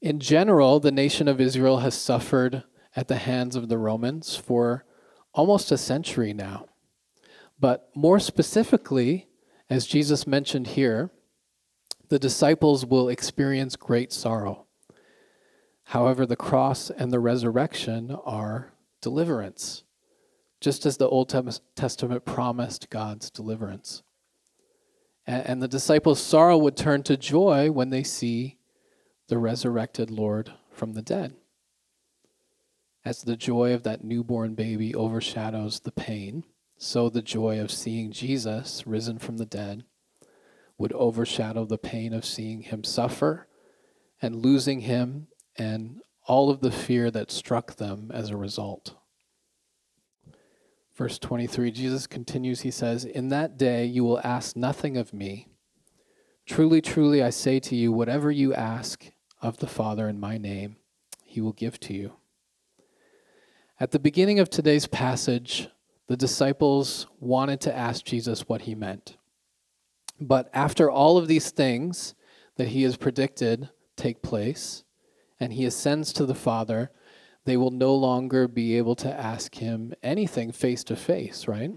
In 0.00 0.20
general, 0.20 0.80
the 0.80 0.90
nation 0.90 1.28
of 1.28 1.38
Israel 1.38 1.80
has 1.80 1.94
suffered 1.94 2.64
at 2.96 3.08
the 3.08 3.18
hands 3.18 3.56
of 3.56 3.68
the 3.68 3.76
Romans 3.76 4.36
for 4.36 4.86
almost 5.34 5.70
a 5.70 5.76
century 5.76 6.32
now. 6.32 6.64
But 7.60 7.90
more 7.94 8.18
specifically, 8.20 9.28
as 9.68 9.84
Jesus 9.84 10.26
mentioned 10.26 10.68
here, 10.68 11.10
the 12.08 12.18
disciples 12.18 12.86
will 12.86 13.10
experience 13.10 13.76
great 13.76 14.14
sorrow. 14.14 14.64
However, 15.84 16.24
the 16.24 16.36
cross 16.36 16.88
and 16.88 17.12
the 17.12 17.20
resurrection 17.20 18.16
are 18.24 18.72
deliverance, 19.00 19.84
just 20.60 20.86
as 20.86 20.96
the 20.96 21.08
Old 21.08 21.28
Testament 21.76 22.24
promised 22.24 22.90
God's 22.90 23.30
deliverance. 23.30 24.02
And 25.26 25.62
the 25.62 25.68
disciples' 25.68 26.22
sorrow 26.22 26.56
would 26.56 26.76
turn 26.76 27.02
to 27.04 27.16
joy 27.16 27.70
when 27.70 27.90
they 27.90 28.02
see 28.02 28.58
the 29.28 29.38
resurrected 29.38 30.10
Lord 30.10 30.52
from 30.72 30.94
the 30.94 31.02
dead. 31.02 31.34
As 33.04 33.22
the 33.22 33.36
joy 33.36 33.74
of 33.74 33.82
that 33.82 34.02
newborn 34.02 34.54
baby 34.54 34.94
overshadows 34.94 35.80
the 35.80 35.92
pain, 35.92 36.44
so 36.78 37.08
the 37.08 37.22
joy 37.22 37.60
of 37.60 37.70
seeing 37.70 38.10
Jesus 38.10 38.86
risen 38.86 39.18
from 39.18 39.36
the 39.36 39.46
dead 39.46 39.84
would 40.78 40.92
overshadow 40.92 41.64
the 41.64 41.76
pain 41.76 42.14
of 42.14 42.24
seeing 42.24 42.62
him 42.62 42.84
suffer 42.84 43.48
and 44.22 44.44
losing 44.44 44.80
him 44.80 45.26
and 45.56 46.00
all 46.28 46.50
of 46.50 46.60
the 46.60 46.70
fear 46.70 47.10
that 47.10 47.32
struck 47.32 47.76
them 47.76 48.10
as 48.14 48.30
a 48.30 48.36
result. 48.36 48.94
Verse 50.94 51.18
23, 51.18 51.70
Jesus 51.70 52.06
continues, 52.06 52.60
he 52.60 52.70
says, 52.70 53.04
In 53.04 53.28
that 53.30 53.56
day 53.56 53.84
you 53.84 54.04
will 54.04 54.20
ask 54.22 54.56
nothing 54.56 54.96
of 54.96 55.14
me. 55.14 55.48
Truly, 56.44 56.80
truly, 56.80 57.22
I 57.22 57.30
say 57.30 57.60
to 57.60 57.76
you, 57.76 57.92
whatever 57.92 58.30
you 58.30 58.54
ask 58.54 59.10
of 59.40 59.58
the 59.58 59.66
Father 59.66 60.08
in 60.08 60.18
my 60.20 60.38
name, 60.38 60.76
he 61.24 61.40
will 61.40 61.52
give 61.52 61.78
to 61.80 61.94
you. 61.94 62.12
At 63.80 63.92
the 63.92 63.98
beginning 63.98 64.40
of 64.40 64.50
today's 64.50 64.88
passage, 64.88 65.68
the 66.08 66.16
disciples 66.16 67.06
wanted 67.20 67.60
to 67.60 67.76
ask 67.76 68.04
Jesus 68.04 68.48
what 68.48 68.62
he 68.62 68.74
meant. 68.74 69.16
But 70.20 70.50
after 70.52 70.90
all 70.90 71.16
of 71.16 71.28
these 71.28 71.50
things 71.50 72.14
that 72.56 72.68
he 72.68 72.82
has 72.82 72.96
predicted 72.96 73.68
take 73.94 74.20
place, 74.20 74.82
and 75.40 75.52
he 75.52 75.64
ascends 75.64 76.12
to 76.12 76.26
the 76.26 76.34
Father, 76.34 76.90
they 77.44 77.56
will 77.56 77.70
no 77.70 77.94
longer 77.94 78.46
be 78.48 78.76
able 78.76 78.94
to 78.96 79.12
ask 79.12 79.54
him 79.56 79.94
anything 80.02 80.52
face 80.52 80.84
to 80.84 80.96
face, 80.96 81.48
right? 81.48 81.72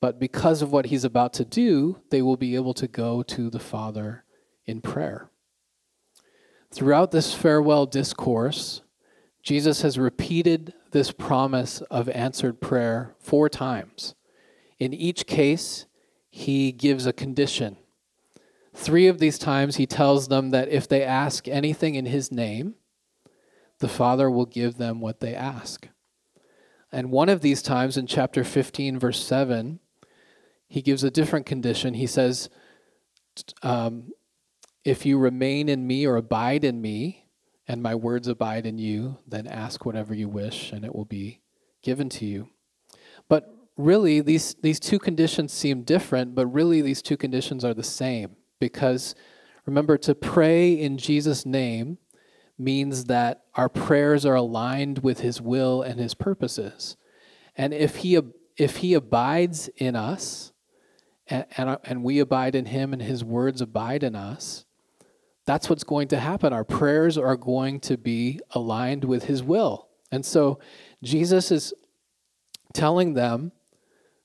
But 0.00 0.20
because 0.20 0.62
of 0.62 0.70
what 0.70 0.86
he's 0.86 1.04
about 1.04 1.32
to 1.34 1.44
do, 1.44 2.00
they 2.10 2.22
will 2.22 2.36
be 2.36 2.54
able 2.54 2.74
to 2.74 2.86
go 2.86 3.22
to 3.22 3.50
the 3.50 3.58
Father 3.58 4.24
in 4.66 4.80
prayer. 4.80 5.30
Throughout 6.70 7.10
this 7.10 7.32
farewell 7.32 7.86
discourse, 7.86 8.82
Jesus 9.42 9.82
has 9.82 9.98
repeated 9.98 10.74
this 10.90 11.12
promise 11.12 11.80
of 11.82 12.08
answered 12.10 12.60
prayer 12.60 13.14
four 13.18 13.48
times. 13.48 14.14
In 14.78 14.92
each 14.92 15.26
case, 15.26 15.86
he 16.28 16.72
gives 16.72 17.06
a 17.06 17.12
condition. 17.12 17.76
Three 18.76 19.06
of 19.06 19.18
these 19.18 19.38
times, 19.38 19.76
he 19.76 19.86
tells 19.86 20.28
them 20.28 20.50
that 20.50 20.68
if 20.68 20.86
they 20.86 21.02
ask 21.02 21.48
anything 21.48 21.94
in 21.94 22.04
his 22.04 22.30
name, 22.30 22.74
the 23.78 23.88
Father 23.88 24.30
will 24.30 24.44
give 24.44 24.76
them 24.76 25.00
what 25.00 25.20
they 25.20 25.34
ask. 25.34 25.88
And 26.92 27.10
one 27.10 27.30
of 27.30 27.40
these 27.40 27.62
times 27.62 27.96
in 27.96 28.06
chapter 28.06 28.44
15, 28.44 28.98
verse 28.98 29.24
7, 29.24 29.80
he 30.68 30.82
gives 30.82 31.02
a 31.02 31.10
different 31.10 31.46
condition. 31.46 31.94
He 31.94 32.06
says, 32.06 32.50
um, 33.62 34.12
If 34.84 35.06
you 35.06 35.16
remain 35.18 35.70
in 35.70 35.86
me 35.86 36.06
or 36.06 36.16
abide 36.16 36.62
in 36.62 36.82
me, 36.82 37.24
and 37.66 37.82
my 37.82 37.94
words 37.94 38.28
abide 38.28 38.66
in 38.66 38.76
you, 38.76 39.18
then 39.26 39.46
ask 39.46 39.86
whatever 39.86 40.14
you 40.14 40.28
wish, 40.28 40.70
and 40.70 40.84
it 40.84 40.94
will 40.94 41.06
be 41.06 41.40
given 41.82 42.10
to 42.10 42.26
you. 42.26 42.50
But 43.26 43.52
really, 43.78 44.20
these, 44.20 44.54
these 44.62 44.78
two 44.78 44.98
conditions 44.98 45.54
seem 45.54 45.82
different, 45.82 46.34
but 46.34 46.46
really, 46.46 46.82
these 46.82 47.00
two 47.00 47.16
conditions 47.16 47.64
are 47.64 47.74
the 47.74 47.82
same. 47.82 48.36
Because 48.58 49.14
remember, 49.64 49.98
to 49.98 50.14
pray 50.14 50.72
in 50.72 50.98
Jesus' 50.98 51.44
name 51.44 51.98
means 52.58 53.04
that 53.04 53.44
our 53.54 53.68
prayers 53.68 54.24
are 54.24 54.34
aligned 54.34 55.00
with 55.00 55.20
his 55.20 55.40
will 55.40 55.82
and 55.82 56.00
his 56.00 56.14
purposes. 56.14 56.96
And 57.56 57.74
if 57.74 57.96
he, 57.96 58.18
if 58.56 58.78
he 58.78 58.94
abides 58.94 59.68
in 59.76 59.96
us, 59.96 60.52
and, 61.28 61.44
and, 61.56 61.78
and 61.84 62.04
we 62.04 62.18
abide 62.20 62.54
in 62.54 62.66
him 62.66 62.92
and 62.92 63.02
his 63.02 63.24
words 63.24 63.60
abide 63.60 64.02
in 64.02 64.14
us, 64.14 64.64
that's 65.44 65.70
what's 65.70 65.84
going 65.84 66.08
to 66.08 66.18
happen. 66.18 66.52
Our 66.52 66.64
prayers 66.64 67.16
are 67.16 67.36
going 67.36 67.80
to 67.80 67.96
be 67.96 68.40
aligned 68.50 69.04
with 69.04 69.24
his 69.24 69.42
will. 69.42 69.88
And 70.10 70.24
so 70.24 70.58
Jesus 71.02 71.50
is 71.50 71.72
telling 72.72 73.14
them 73.14 73.52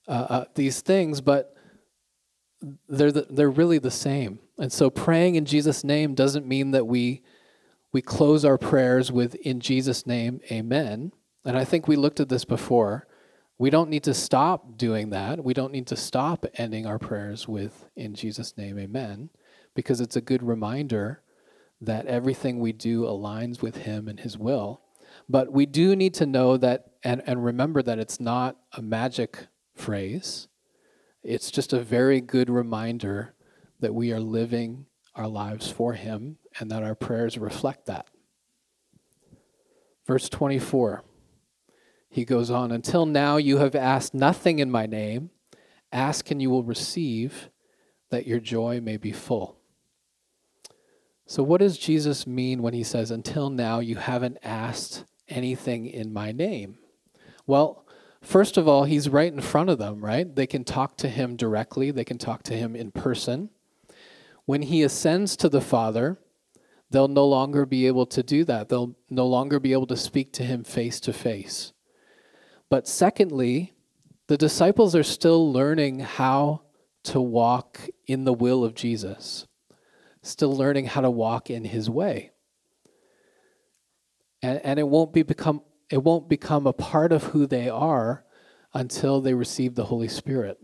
uh, 0.07 0.11
uh, 0.29 0.45
these 0.55 0.81
things, 0.81 1.21
but 1.21 1.55
they're, 2.87 3.11
the, 3.11 3.27
they're 3.29 3.49
really 3.49 3.79
the 3.79 3.91
same. 3.91 4.39
And 4.57 4.71
so 4.71 4.89
praying 4.89 5.35
in 5.35 5.45
Jesus' 5.45 5.83
name 5.83 6.13
doesn't 6.13 6.45
mean 6.45 6.71
that 6.71 6.85
we, 6.85 7.23
we 7.91 8.01
close 8.01 8.45
our 8.45 8.57
prayers 8.57 9.11
with, 9.11 9.35
in 9.35 9.59
Jesus' 9.59 10.05
name, 10.05 10.39
amen. 10.51 11.11
And 11.43 11.57
I 11.57 11.65
think 11.65 11.87
we 11.87 11.95
looked 11.95 12.19
at 12.19 12.29
this 12.29 12.45
before. 12.45 13.07
We 13.57 13.69
don't 13.69 13.89
need 13.89 14.03
to 14.03 14.13
stop 14.13 14.77
doing 14.77 15.09
that. 15.09 15.43
We 15.43 15.53
don't 15.53 15.71
need 15.71 15.87
to 15.87 15.95
stop 15.95 16.45
ending 16.55 16.85
our 16.85 16.99
prayers 16.99 17.47
with, 17.47 17.85
in 17.95 18.13
Jesus' 18.13 18.57
name, 18.57 18.77
amen, 18.77 19.29
because 19.75 20.01
it's 20.01 20.15
a 20.15 20.21
good 20.21 20.43
reminder 20.43 21.21
that 21.79 22.05
everything 22.05 22.59
we 22.59 22.71
do 22.71 23.03
aligns 23.03 23.61
with 23.61 23.77
Him 23.77 24.07
and 24.07 24.19
His 24.19 24.37
will. 24.37 24.81
But 25.27 25.51
we 25.51 25.65
do 25.65 25.95
need 25.95 26.13
to 26.15 26.25
know 26.25 26.57
that 26.57 26.91
and, 27.03 27.23
and 27.25 27.43
remember 27.43 27.81
that 27.81 27.99
it's 27.99 28.19
not 28.19 28.57
a 28.73 28.81
magic 28.81 29.47
phrase. 29.75 30.47
It's 31.23 31.51
just 31.51 31.73
a 31.73 31.81
very 31.81 32.21
good 32.21 32.49
reminder 32.49 33.35
that 33.79 33.93
we 33.93 34.11
are 34.11 34.19
living 34.19 34.85
our 35.15 35.27
lives 35.27 35.69
for 35.69 35.93
Him 35.93 36.37
and 36.59 36.71
that 36.71 36.83
our 36.83 36.95
prayers 36.95 37.37
reflect 37.37 37.85
that. 37.85 38.07
Verse 40.07 40.29
24, 40.29 41.03
he 42.09 42.25
goes 42.25 42.51
on, 42.51 42.71
Until 42.71 43.05
now 43.05 43.37
you 43.37 43.57
have 43.57 43.75
asked 43.75 44.13
nothing 44.13 44.59
in 44.59 44.69
my 44.69 44.85
name. 44.85 45.29
Ask 45.91 46.31
and 46.31 46.41
you 46.41 46.49
will 46.49 46.63
receive, 46.63 47.49
that 48.09 48.27
your 48.27 48.39
joy 48.39 48.81
may 48.81 48.97
be 48.97 49.11
full. 49.11 49.57
So, 51.25 51.43
what 51.43 51.61
does 51.61 51.77
Jesus 51.77 52.27
mean 52.27 52.61
when 52.61 52.73
he 52.73 52.83
says, 52.83 53.11
Until 53.11 53.49
now 53.49 53.79
you 53.79 53.95
haven't 53.95 54.37
asked 54.43 55.05
anything 55.29 55.85
in 55.85 56.11
my 56.11 56.33
name? 56.33 56.79
Well, 57.47 57.80
First 58.21 58.55
of 58.55 58.67
all, 58.67 58.83
he's 58.83 59.09
right 59.09 59.31
in 59.31 59.41
front 59.41 59.69
of 59.69 59.79
them, 59.79 60.03
right? 60.03 60.35
They 60.35 60.47
can 60.47 60.63
talk 60.63 60.95
to 60.97 61.09
him 61.09 61.35
directly, 61.35 61.91
they 61.91 62.03
can 62.03 62.17
talk 62.17 62.43
to 62.43 62.53
him 62.55 62.75
in 62.75 62.91
person. 62.91 63.49
When 64.45 64.63
he 64.63 64.83
ascends 64.83 65.35
to 65.37 65.49
the 65.49 65.61
Father, 65.61 66.19
they'll 66.89 67.07
no 67.07 67.25
longer 67.25 67.65
be 67.65 67.87
able 67.87 68.05
to 68.07 68.21
do 68.21 68.43
that. 68.45 68.69
They'll 68.69 68.95
no 69.09 69.25
longer 69.25 69.59
be 69.59 69.73
able 69.73 69.87
to 69.87 69.97
speak 69.97 70.33
to 70.33 70.43
him 70.43 70.63
face 70.63 70.99
to 71.01 71.13
face. 71.13 71.73
But 72.69 72.87
secondly, 72.87 73.73
the 74.27 74.37
disciples 74.37 74.95
are 74.95 75.03
still 75.03 75.51
learning 75.51 75.99
how 75.99 76.61
to 77.03 77.19
walk 77.19 77.89
in 78.07 78.23
the 78.23 78.33
will 78.33 78.63
of 78.63 78.75
Jesus, 78.75 79.47
still 80.21 80.55
learning 80.55 80.85
how 80.85 81.01
to 81.01 81.09
walk 81.09 81.49
in 81.49 81.65
his 81.65 81.89
way. 81.89 82.31
And, 84.41 84.61
and 84.63 84.79
it 84.79 84.87
won't 84.87 85.13
be 85.13 85.23
become 85.23 85.61
it 85.91 86.03
won't 86.03 86.29
become 86.29 86.65
a 86.65 86.73
part 86.73 87.11
of 87.11 87.25
who 87.25 87.45
they 87.45 87.69
are 87.69 88.23
until 88.73 89.19
they 89.19 89.33
receive 89.33 89.75
the 89.75 89.85
Holy 89.85 90.07
Spirit. 90.07 90.57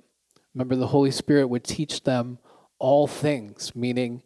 Remember, 0.54 0.76
the 0.76 0.88
Holy 0.88 1.12
Spirit 1.12 1.48
would 1.48 1.64
teach 1.64 2.04
them 2.04 2.40
all 2.80 3.08
things, 3.08 3.76
meaning 3.76 4.24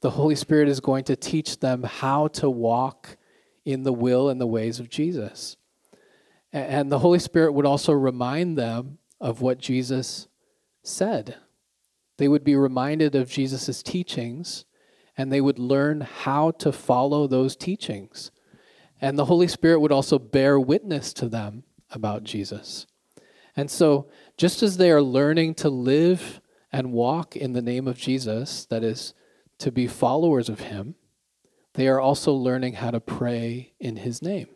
the 0.00 0.10
Holy 0.10 0.36
Spirit 0.36 0.68
is 0.68 0.80
going 0.80 1.04
to 1.04 1.16
teach 1.16 1.58
them 1.58 1.82
how 1.82 2.28
to 2.28 2.48
walk 2.48 3.16
in 3.64 3.82
the 3.82 3.92
will 3.92 4.28
and 4.28 4.40
the 4.40 4.46
ways 4.46 4.78
of 4.78 4.88
Jesus. 4.88 5.56
And 6.52 6.92
the 6.92 7.00
Holy 7.00 7.18
Spirit 7.18 7.52
would 7.52 7.66
also 7.66 7.92
remind 7.92 8.56
them 8.56 8.98
of 9.20 9.40
what 9.40 9.58
Jesus 9.58 10.28
said. 10.84 11.36
They 12.18 12.28
would 12.28 12.44
be 12.44 12.54
reminded 12.54 13.16
of 13.16 13.28
Jesus' 13.28 13.82
teachings 13.82 14.64
and 15.16 15.32
they 15.32 15.40
would 15.40 15.58
learn 15.58 16.02
how 16.02 16.52
to 16.52 16.70
follow 16.70 17.26
those 17.26 17.56
teachings. 17.56 18.30
And 19.04 19.18
the 19.18 19.26
Holy 19.26 19.48
Spirit 19.48 19.80
would 19.80 19.92
also 19.92 20.18
bear 20.18 20.58
witness 20.58 21.12
to 21.12 21.28
them 21.28 21.64
about 21.90 22.24
Jesus. 22.24 22.86
And 23.54 23.70
so, 23.70 24.08
just 24.38 24.62
as 24.62 24.78
they 24.78 24.90
are 24.90 25.02
learning 25.02 25.56
to 25.56 25.68
live 25.68 26.40
and 26.72 26.90
walk 26.90 27.36
in 27.36 27.52
the 27.52 27.60
name 27.60 27.86
of 27.86 27.98
Jesus, 27.98 28.64
that 28.70 28.82
is, 28.82 29.12
to 29.58 29.70
be 29.70 29.86
followers 29.86 30.48
of 30.48 30.60
Him, 30.60 30.94
they 31.74 31.86
are 31.86 32.00
also 32.00 32.32
learning 32.32 32.76
how 32.76 32.92
to 32.92 32.98
pray 32.98 33.74
in 33.78 33.96
His 33.96 34.22
name. 34.22 34.48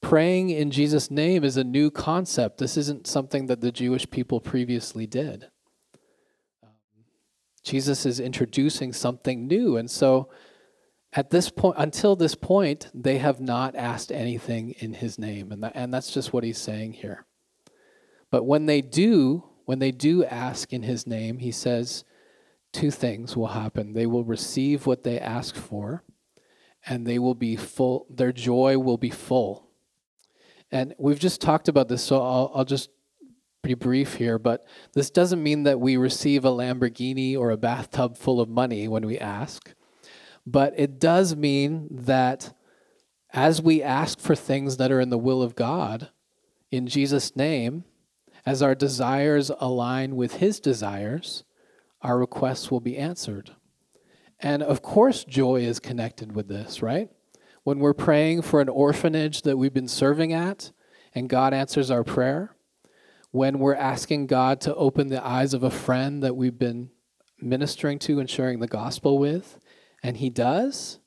Praying 0.00 0.48
in 0.48 0.70
Jesus' 0.70 1.10
name 1.10 1.44
is 1.44 1.58
a 1.58 1.64
new 1.64 1.90
concept. 1.90 2.56
This 2.56 2.78
isn't 2.78 3.06
something 3.06 3.44
that 3.44 3.60
the 3.60 3.72
Jewish 3.72 4.08
people 4.08 4.40
previously 4.40 5.06
did. 5.06 5.48
Um, 6.62 6.70
Jesus 7.62 8.06
is 8.06 8.18
introducing 8.20 8.94
something 8.94 9.46
new. 9.46 9.76
And 9.76 9.90
so, 9.90 10.30
at 11.12 11.30
this 11.30 11.50
point 11.50 11.76
until 11.78 12.16
this 12.16 12.34
point 12.34 12.90
they 12.94 13.18
have 13.18 13.40
not 13.40 13.74
asked 13.74 14.12
anything 14.12 14.70
in 14.78 14.94
his 14.94 15.18
name. 15.18 15.52
And, 15.52 15.62
that, 15.62 15.72
and 15.74 15.92
that's 15.92 16.12
just 16.12 16.32
what 16.32 16.44
he's 16.44 16.58
saying 16.58 16.94
here. 16.94 17.26
But 18.30 18.44
when 18.44 18.66
they 18.66 18.80
do 18.82 19.44
when 19.64 19.78
they 19.80 19.90
do 19.90 20.24
ask 20.24 20.72
in 20.72 20.82
his 20.82 21.06
name 21.06 21.38
he 21.38 21.50
says 21.50 22.04
two 22.72 22.90
things 22.90 23.36
will 23.36 23.48
happen. 23.48 23.94
They 23.94 24.06
will 24.06 24.24
receive 24.24 24.86
what 24.86 25.02
they 25.02 25.18
ask 25.18 25.54
for 25.56 26.04
and 26.86 27.06
they 27.06 27.18
will 27.18 27.34
be 27.34 27.56
full 27.56 28.06
their 28.10 28.32
joy 28.32 28.78
will 28.78 28.98
be 28.98 29.10
full. 29.10 29.68
And 30.70 30.94
we've 30.98 31.18
just 31.18 31.40
talked 31.40 31.68
about 31.68 31.88
this 31.88 32.02
so 32.02 32.20
i'll, 32.20 32.52
I'll 32.54 32.64
just 32.64 32.90
be 33.62 33.74
brief 33.74 34.14
here 34.14 34.38
but 34.38 34.64
this 34.92 35.10
doesn't 35.10 35.42
mean 35.42 35.64
that 35.64 35.80
we 35.80 35.96
receive 35.96 36.44
a 36.44 36.50
lamborghini 36.50 37.36
or 37.36 37.50
a 37.50 37.56
bathtub 37.56 38.16
full 38.16 38.40
of 38.40 38.48
money 38.48 38.86
when 38.86 39.04
we 39.06 39.18
ask 39.18 39.74
but 40.46 40.72
it 40.76 40.98
does 40.98 41.34
mean 41.34 41.88
that 41.90 42.56
as 43.32 43.60
we 43.60 43.82
ask 43.82 44.18
for 44.18 44.34
things 44.34 44.76
that 44.76 44.92
are 44.92 45.00
in 45.00 45.10
the 45.10 45.18
will 45.18 45.42
of 45.42 45.56
God, 45.56 46.10
in 46.70 46.86
Jesus' 46.86 47.36
name, 47.36 47.84
as 48.44 48.62
our 48.62 48.74
desires 48.74 49.50
align 49.58 50.16
with 50.16 50.34
His 50.34 50.60
desires, 50.60 51.44
our 52.02 52.18
requests 52.18 52.70
will 52.70 52.80
be 52.80 52.96
answered. 52.96 53.52
And 54.38 54.62
of 54.62 54.82
course, 54.82 55.24
joy 55.24 55.62
is 55.62 55.80
connected 55.80 56.34
with 56.34 56.48
this, 56.48 56.82
right? 56.82 57.10
when 57.66 57.80
we're 57.80 57.92
praying 57.92 58.40
for 58.42 58.60
an 58.60 58.68
orphanage 58.68 59.42
that 59.42 59.58
we've 59.58 59.74
been 59.74 59.88
serving 59.88 60.32
at 60.32 60.70
and 61.16 61.28
God 61.28 61.52
answers 61.52 61.90
our 61.90 62.04
prayer, 62.04 62.54
when 63.32 63.58
we're 63.58 63.74
asking 63.74 64.28
God 64.28 64.60
to 64.60 64.74
open 64.76 65.08
the 65.08 65.26
eyes 65.26 65.52
of 65.52 65.64
a 65.64 65.70
friend 65.70 66.22
that 66.22 66.36
we've 66.36 66.56
been 66.56 66.90
ministering 67.40 67.98
to 67.98 68.20
and 68.20 68.30
sharing 68.30 68.60
the 68.60 68.68
gospel 68.68 69.18
with, 69.18 69.58
and 70.06 70.18
He 70.18 70.30
does, 70.30 71.00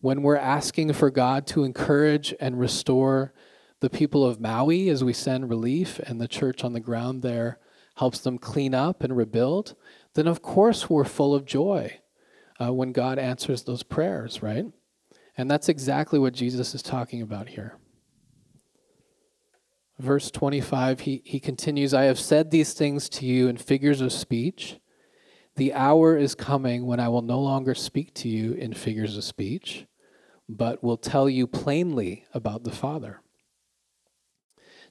when 0.00 0.22
we're 0.22 0.36
asking 0.36 0.92
for 0.92 1.10
God 1.10 1.44
to 1.48 1.64
encourage 1.64 2.32
and 2.38 2.60
restore 2.60 3.34
the 3.80 3.90
people 3.90 4.24
of 4.24 4.40
Maui 4.40 4.88
as 4.88 5.02
we 5.02 5.12
send 5.12 5.50
relief 5.50 5.98
and 5.98 6.20
the 6.20 6.28
church 6.28 6.62
on 6.62 6.72
the 6.72 6.78
ground 6.78 7.22
there 7.22 7.58
helps 7.96 8.20
them 8.20 8.38
clean 8.38 8.74
up 8.74 9.02
and 9.02 9.16
rebuild, 9.16 9.74
then 10.14 10.28
of 10.28 10.40
course 10.40 10.88
we're 10.88 11.02
full 11.02 11.34
of 11.34 11.44
joy 11.44 11.98
uh, 12.60 12.72
when 12.72 12.92
God 12.92 13.18
answers 13.18 13.64
those 13.64 13.82
prayers, 13.82 14.40
right? 14.40 14.66
And 15.36 15.50
that's 15.50 15.68
exactly 15.68 16.20
what 16.20 16.32
Jesus 16.32 16.76
is 16.76 16.82
talking 16.82 17.22
about 17.22 17.48
here. 17.48 17.76
Verse 19.98 20.30
25, 20.30 21.00
he, 21.00 21.22
he 21.24 21.40
continues 21.40 21.92
I 21.92 22.04
have 22.04 22.20
said 22.20 22.52
these 22.52 22.72
things 22.72 23.08
to 23.10 23.26
you 23.26 23.48
in 23.48 23.56
figures 23.56 24.00
of 24.00 24.12
speech. 24.12 24.78
The 25.58 25.72
hour 25.72 26.16
is 26.16 26.36
coming 26.36 26.86
when 26.86 27.00
I 27.00 27.08
will 27.08 27.20
no 27.20 27.40
longer 27.40 27.74
speak 27.74 28.14
to 28.14 28.28
you 28.28 28.52
in 28.52 28.74
figures 28.74 29.16
of 29.16 29.24
speech, 29.24 29.86
but 30.48 30.84
will 30.84 30.96
tell 30.96 31.28
you 31.28 31.48
plainly 31.48 32.26
about 32.32 32.62
the 32.62 32.70
Father. 32.70 33.22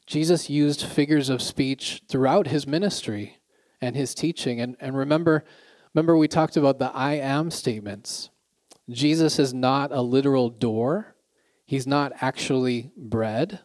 Jesus 0.06 0.50
used 0.50 0.84
figures 0.84 1.30
of 1.30 1.42
speech 1.42 2.02
throughout 2.10 2.48
his 2.48 2.68
ministry 2.68 3.38
and 3.80 3.96
his 3.96 4.14
teaching. 4.14 4.60
And, 4.60 4.76
and 4.82 4.98
remember, 4.98 5.46
remember, 5.94 6.18
we 6.18 6.28
talked 6.28 6.58
about 6.58 6.80
the 6.80 6.92
I 6.94 7.14
am 7.14 7.50
statements. 7.50 8.30
Jesus 8.90 9.40
is 9.40 9.54
not 9.54 9.94
a 9.94 10.02
literal 10.02 10.50
door, 10.50 11.16
he's 11.66 11.88
not 11.88 12.12
actually 12.20 12.92
bread. 12.98 13.62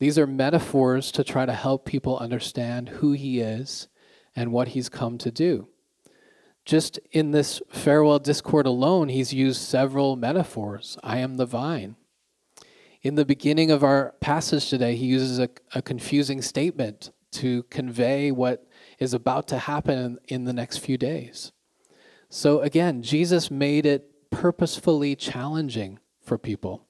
These 0.00 0.18
are 0.18 0.26
metaphors 0.26 1.10
to 1.12 1.24
try 1.24 1.46
to 1.46 1.54
help 1.54 1.86
people 1.86 2.18
understand 2.18 2.90
who 2.90 3.12
he 3.12 3.40
is 3.40 3.88
and 4.34 4.52
what 4.52 4.68
he's 4.68 4.90
come 4.90 5.16
to 5.16 5.30
do. 5.30 5.68
Just 6.66 6.98
in 7.12 7.30
this 7.30 7.62
farewell 7.70 8.18
discourse 8.18 8.66
alone, 8.66 9.08
he's 9.08 9.32
used 9.32 9.62
several 9.62 10.16
metaphors. 10.16 10.98
I 11.02 11.18
am 11.18 11.36
the 11.36 11.46
vine. 11.46 11.94
In 13.02 13.14
the 13.14 13.24
beginning 13.24 13.70
of 13.70 13.84
our 13.84 14.16
passage 14.20 14.68
today, 14.68 14.96
he 14.96 15.06
uses 15.06 15.38
a, 15.38 15.48
a 15.76 15.80
confusing 15.80 16.42
statement 16.42 17.12
to 17.30 17.62
convey 17.64 18.32
what 18.32 18.66
is 18.98 19.14
about 19.14 19.46
to 19.48 19.58
happen 19.58 19.98
in, 19.98 20.18
in 20.26 20.44
the 20.44 20.52
next 20.52 20.78
few 20.78 20.98
days. 20.98 21.52
So 22.28 22.60
again, 22.62 23.00
Jesus 23.00 23.48
made 23.48 23.86
it 23.86 24.30
purposefully 24.30 25.14
challenging 25.14 26.00
for 26.20 26.36
people. 26.36 26.84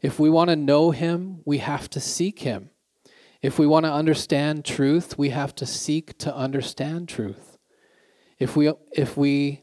If 0.00 0.18
we 0.18 0.30
want 0.30 0.48
to 0.48 0.56
know 0.56 0.90
him, 0.90 1.42
we 1.44 1.58
have 1.58 1.90
to 1.90 2.00
seek 2.00 2.38
him. 2.38 2.70
If 3.42 3.58
we 3.58 3.66
want 3.66 3.84
to 3.84 3.92
understand 3.92 4.64
truth, 4.64 5.18
we 5.18 5.30
have 5.30 5.54
to 5.56 5.66
seek 5.66 6.16
to 6.18 6.34
understand 6.34 7.10
truth. 7.10 7.49
If 8.40 8.56
we 8.56 8.72
if 8.92 9.16
we 9.16 9.62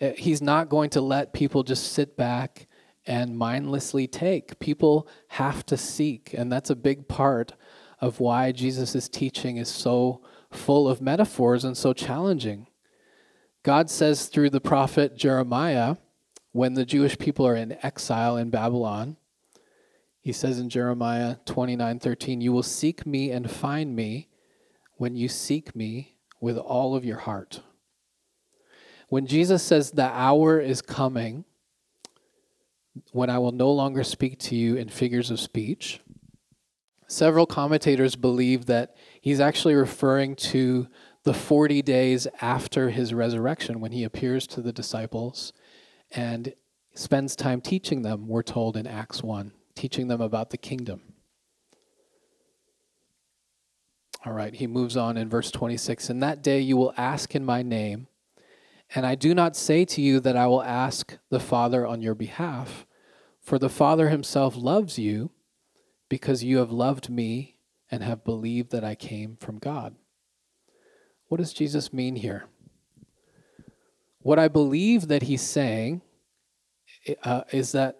eh, 0.00 0.14
he's 0.16 0.42
not 0.42 0.68
going 0.68 0.90
to 0.90 1.00
let 1.00 1.32
people 1.32 1.62
just 1.62 1.92
sit 1.92 2.16
back 2.16 2.66
and 3.06 3.38
mindlessly 3.38 4.08
take. 4.08 4.58
People 4.58 5.06
have 5.28 5.64
to 5.66 5.76
seek, 5.76 6.34
and 6.36 6.50
that's 6.50 6.70
a 6.70 6.76
big 6.76 7.06
part 7.06 7.52
of 8.00 8.18
why 8.20 8.52
Jesus' 8.52 9.08
teaching 9.08 9.56
is 9.56 9.68
so 9.68 10.22
full 10.50 10.88
of 10.88 11.00
metaphors 11.00 11.64
and 11.64 11.76
so 11.76 11.92
challenging. 11.92 12.66
God 13.62 13.90
says 13.90 14.26
through 14.26 14.50
the 14.50 14.60
prophet 14.60 15.16
Jeremiah, 15.16 15.96
when 16.52 16.74
the 16.74 16.84
Jewish 16.84 17.18
people 17.18 17.46
are 17.46 17.56
in 17.56 17.76
exile 17.84 18.36
in 18.36 18.50
Babylon, 18.50 19.16
he 20.20 20.32
says 20.32 20.58
in 20.58 20.68
Jeremiah 20.68 21.36
29 21.44 22.00
13, 22.00 22.40
You 22.40 22.52
will 22.52 22.62
seek 22.62 23.06
me 23.06 23.30
and 23.30 23.50
find 23.50 23.94
me 23.94 24.28
when 24.94 25.14
you 25.14 25.28
seek 25.28 25.76
me 25.76 26.16
with 26.40 26.58
all 26.58 26.96
of 26.96 27.04
your 27.04 27.18
heart. 27.18 27.60
When 29.08 29.26
Jesus 29.26 29.62
says 29.62 29.92
the 29.92 30.10
hour 30.10 30.60
is 30.60 30.82
coming 30.82 31.44
when 33.12 33.30
I 33.30 33.38
will 33.38 33.52
no 33.52 33.70
longer 33.70 34.02
speak 34.02 34.38
to 34.40 34.56
you 34.56 34.76
in 34.76 34.88
figures 34.88 35.30
of 35.30 35.38
speech, 35.38 36.00
several 37.06 37.46
commentators 37.46 38.16
believe 38.16 38.66
that 38.66 38.96
he's 39.20 39.40
actually 39.40 39.74
referring 39.74 40.34
to 40.36 40.88
the 41.24 41.34
40 41.34 41.82
days 41.82 42.26
after 42.40 42.90
his 42.90 43.12
resurrection 43.12 43.80
when 43.80 43.92
he 43.92 44.04
appears 44.04 44.46
to 44.46 44.60
the 44.60 44.72
disciples 44.72 45.52
and 46.12 46.54
spends 46.94 47.36
time 47.36 47.60
teaching 47.60 48.02
them, 48.02 48.28
we're 48.28 48.42
told 48.42 48.76
in 48.76 48.86
Acts 48.86 49.22
1 49.22 49.52
teaching 49.74 50.08
them 50.08 50.20
about 50.20 50.50
the 50.50 50.56
kingdom. 50.56 51.02
All 54.24 54.32
right, 54.32 54.54
he 54.54 54.66
moves 54.66 54.96
on 54.96 55.16
in 55.16 55.28
verse 55.28 55.50
26 55.50 56.10
In 56.10 56.20
that 56.20 56.42
day 56.42 56.60
you 56.60 56.76
will 56.76 56.94
ask 56.96 57.34
in 57.36 57.44
my 57.44 57.62
name, 57.62 58.08
and 58.94 59.04
I 59.04 59.14
do 59.14 59.34
not 59.34 59.56
say 59.56 59.84
to 59.84 60.00
you 60.00 60.20
that 60.20 60.36
I 60.36 60.46
will 60.46 60.62
ask 60.62 61.18
the 61.30 61.40
Father 61.40 61.86
on 61.86 62.02
your 62.02 62.14
behalf, 62.14 62.86
for 63.40 63.58
the 63.58 63.68
Father 63.68 64.08
himself 64.08 64.56
loves 64.56 64.98
you 64.98 65.30
because 66.08 66.44
you 66.44 66.58
have 66.58 66.70
loved 66.70 67.10
me 67.10 67.56
and 67.90 68.02
have 68.02 68.24
believed 68.24 68.70
that 68.70 68.84
I 68.84 68.94
came 68.94 69.36
from 69.36 69.58
God. 69.58 69.96
What 71.28 71.38
does 71.38 71.52
Jesus 71.52 71.92
mean 71.92 72.16
here? 72.16 72.46
What 74.20 74.38
I 74.38 74.48
believe 74.48 75.08
that 75.08 75.22
he's 75.22 75.42
saying 75.42 76.02
uh, 77.22 77.42
is 77.52 77.72
that 77.72 77.96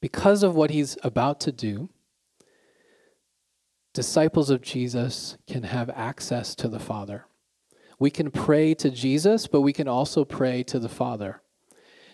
because 0.00 0.42
of 0.42 0.54
what 0.54 0.70
he's 0.70 0.96
about 1.02 1.40
to 1.40 1.52
do, 1.52 1.88
disciples 3.94 4.50
of 4.50 4.62
Jesus 4.62 5.36
can 5.48 5.64
have 5.64 5.90
access 5.90 6.54
to 6.56 6.68
the 6.68 6.78
Father. 6.78 7.26
We 7.98 8.10
can 8.10 8.30
pray 8.30 8.74
to 8.74 8.90
Jesus, 8.90 9.46
but 9.46 9.62
we 9.62 9.72
can 9.72 9.88
also 9.88 10.24
pray 10.24 10.62
to 10.64 10.78
the 10.78 10.88
Father. 10.88 11.42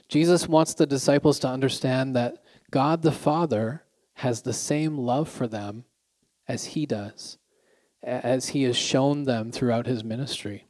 Jesus 0.09 0.49
wants 0.49 0.75
the 0.75 0.87
disciples 0.87 1.38
to 1.40 1.49
understand 1.49 2.14
that 2.16 2.42
God 2.70 3.03
the 3.03 3.12
Father 3.12 3.85
has 4.14 4.42
the 4.42 4.53
same 4.53 4.97
love 4.97 5.29
for 5.29 5.47
them 5.47 5.85
as 6.47 6.66
he 6.66 6.87
does, 6.87 7.38
as 8.03 8.51
he 8.51 8.62
has 8.64 8.77
shown 8.77 9.25
them 9.25 9.51
throughout 9.51 9.87
his 9.87 10.05
ministry. 10.05 10.66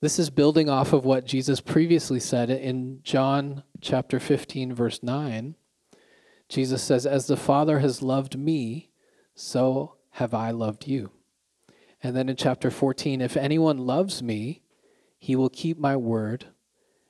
This 0.00 0.18
is 0.18 0.30
building 0.30 0.68
off 0.68 0.92
of 0.92 1.04
what 1.04 1.26
Jesus 1.26 1.60
previously 1.60 2.20
said 2.20 2.50
in 2.50 3.00
John 3.02 3.62
chapter 3.80 4.20
15 4.20 4.74
verse 4.74 5.02
9 5.02 5.54
Jesus 6.48 6.82
says, 6.82 7.06
As 7.06 7.26
the 7.26 7.36
Father 7.36 7.80
has 7.80 8.02
loved 8.02 8.38
me, 8.38 8.90
so 9.34 9.96
have 10.12 10.34
I 10.34 10.50
loved 10.50 10.86
you. 10.86 11.10
And 12.04 12.14
then 12.14 12.28
in 12.28 12.36
chapter 12.36 12.70
14, 12.70 13.22
if 13.22 13.34
anyone 13.34 13.78
loves 13.78 14.22
me, 14.22 14.60
he 15.18 15.34
will 15.34 15.48
keep 15.48 15.78
my 15.78 15.96
word, 15.96 16.48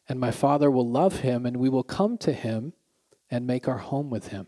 and 0.08 0.20
my 0.20 0.30
Father 0.30 0.70
will 0.70 0.88
love 0.88 1.20
him, 1.20 1.44
and 1.44 1.56
we 1.56 1.68
will 1.68 1.82
come 1.82 2.16
to 2.18 2.32
him 2.32 2.74
and 3.28 3.44
make 3.44 3.66
our 3.66 3.78
home 3.78 4.08
with 4.08 4.28
him. 4.28 4.46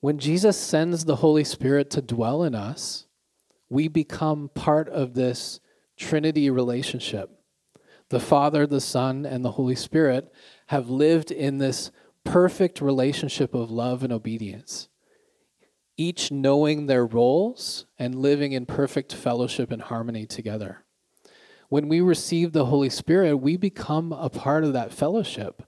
When 0.00 0.18
Jesus 0.18 0.58
sends 0.58 1.06
the 1.06 1.16
Holy 1.16 1.44
Spirit 1.44 1.88
to 1.92 2.02
dwell 2.02 2.42
in 2.42 2.54
us, 2.54 3.06
we 3.70 3.88
become 3.88 4.50
part 4.54 4.90
of 4.90 5.14
this 5.14 5.60
Trinity 5.96 6.50
relationship. 6.50 7.30
The 8.10 8.20
Father, 8.20 8.66
the 8.66 8.82
Son, 8.82 9.24
and 9.24 9.42
the 9.42 9.52
Holy 9.52 9.76
Spirit 9.76 10.30
have 10.66 10.90
lived 10.90 11.30
in 11.30 11.56
this 11.56 11.90
perfect 12.22 12.82
relationship 12.82 13.54
of 13.54 13.70
love 13.70 14.02
and 14.02 14.12
obedience, 14.12 14.88
each 16.02 16.32
knowing 16.32 16.86
their 16.86 17.06
roles 17.06 17.86
and 17.96 18.16
living 18.16 18.52
in 18.52 18.66
perfect 18.66 19.14
fellowship 19.14 19.70
and 19.70 19.82
harmony 19.82 20.26
together. 20.26 20.84
When 21.68 21.88
we 21.88 22.00
receive 22.00 22.52
the 22.52 22.66
Holy 22.66 22.90
Spirit, 22.90 23.36
we 23.36 23.56
become 23.56 24.12
a 24.12 24.28
part 24.28 24.64
of 24.64 24.72
that 24.72 24.92
fellowship. 24.92 25.62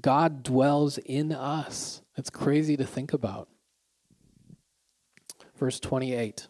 God 0.00 0.42
dwells 0.42 0.98
in 0.98 1.32
us. 1.32 2.02
It's 2.16 2.28
crazy 2.28 2.76
to 2.76 2.84
think 2.84 3.12
about. 3.12 3.48
Verse 5.56 5.78
28 5.80 6.48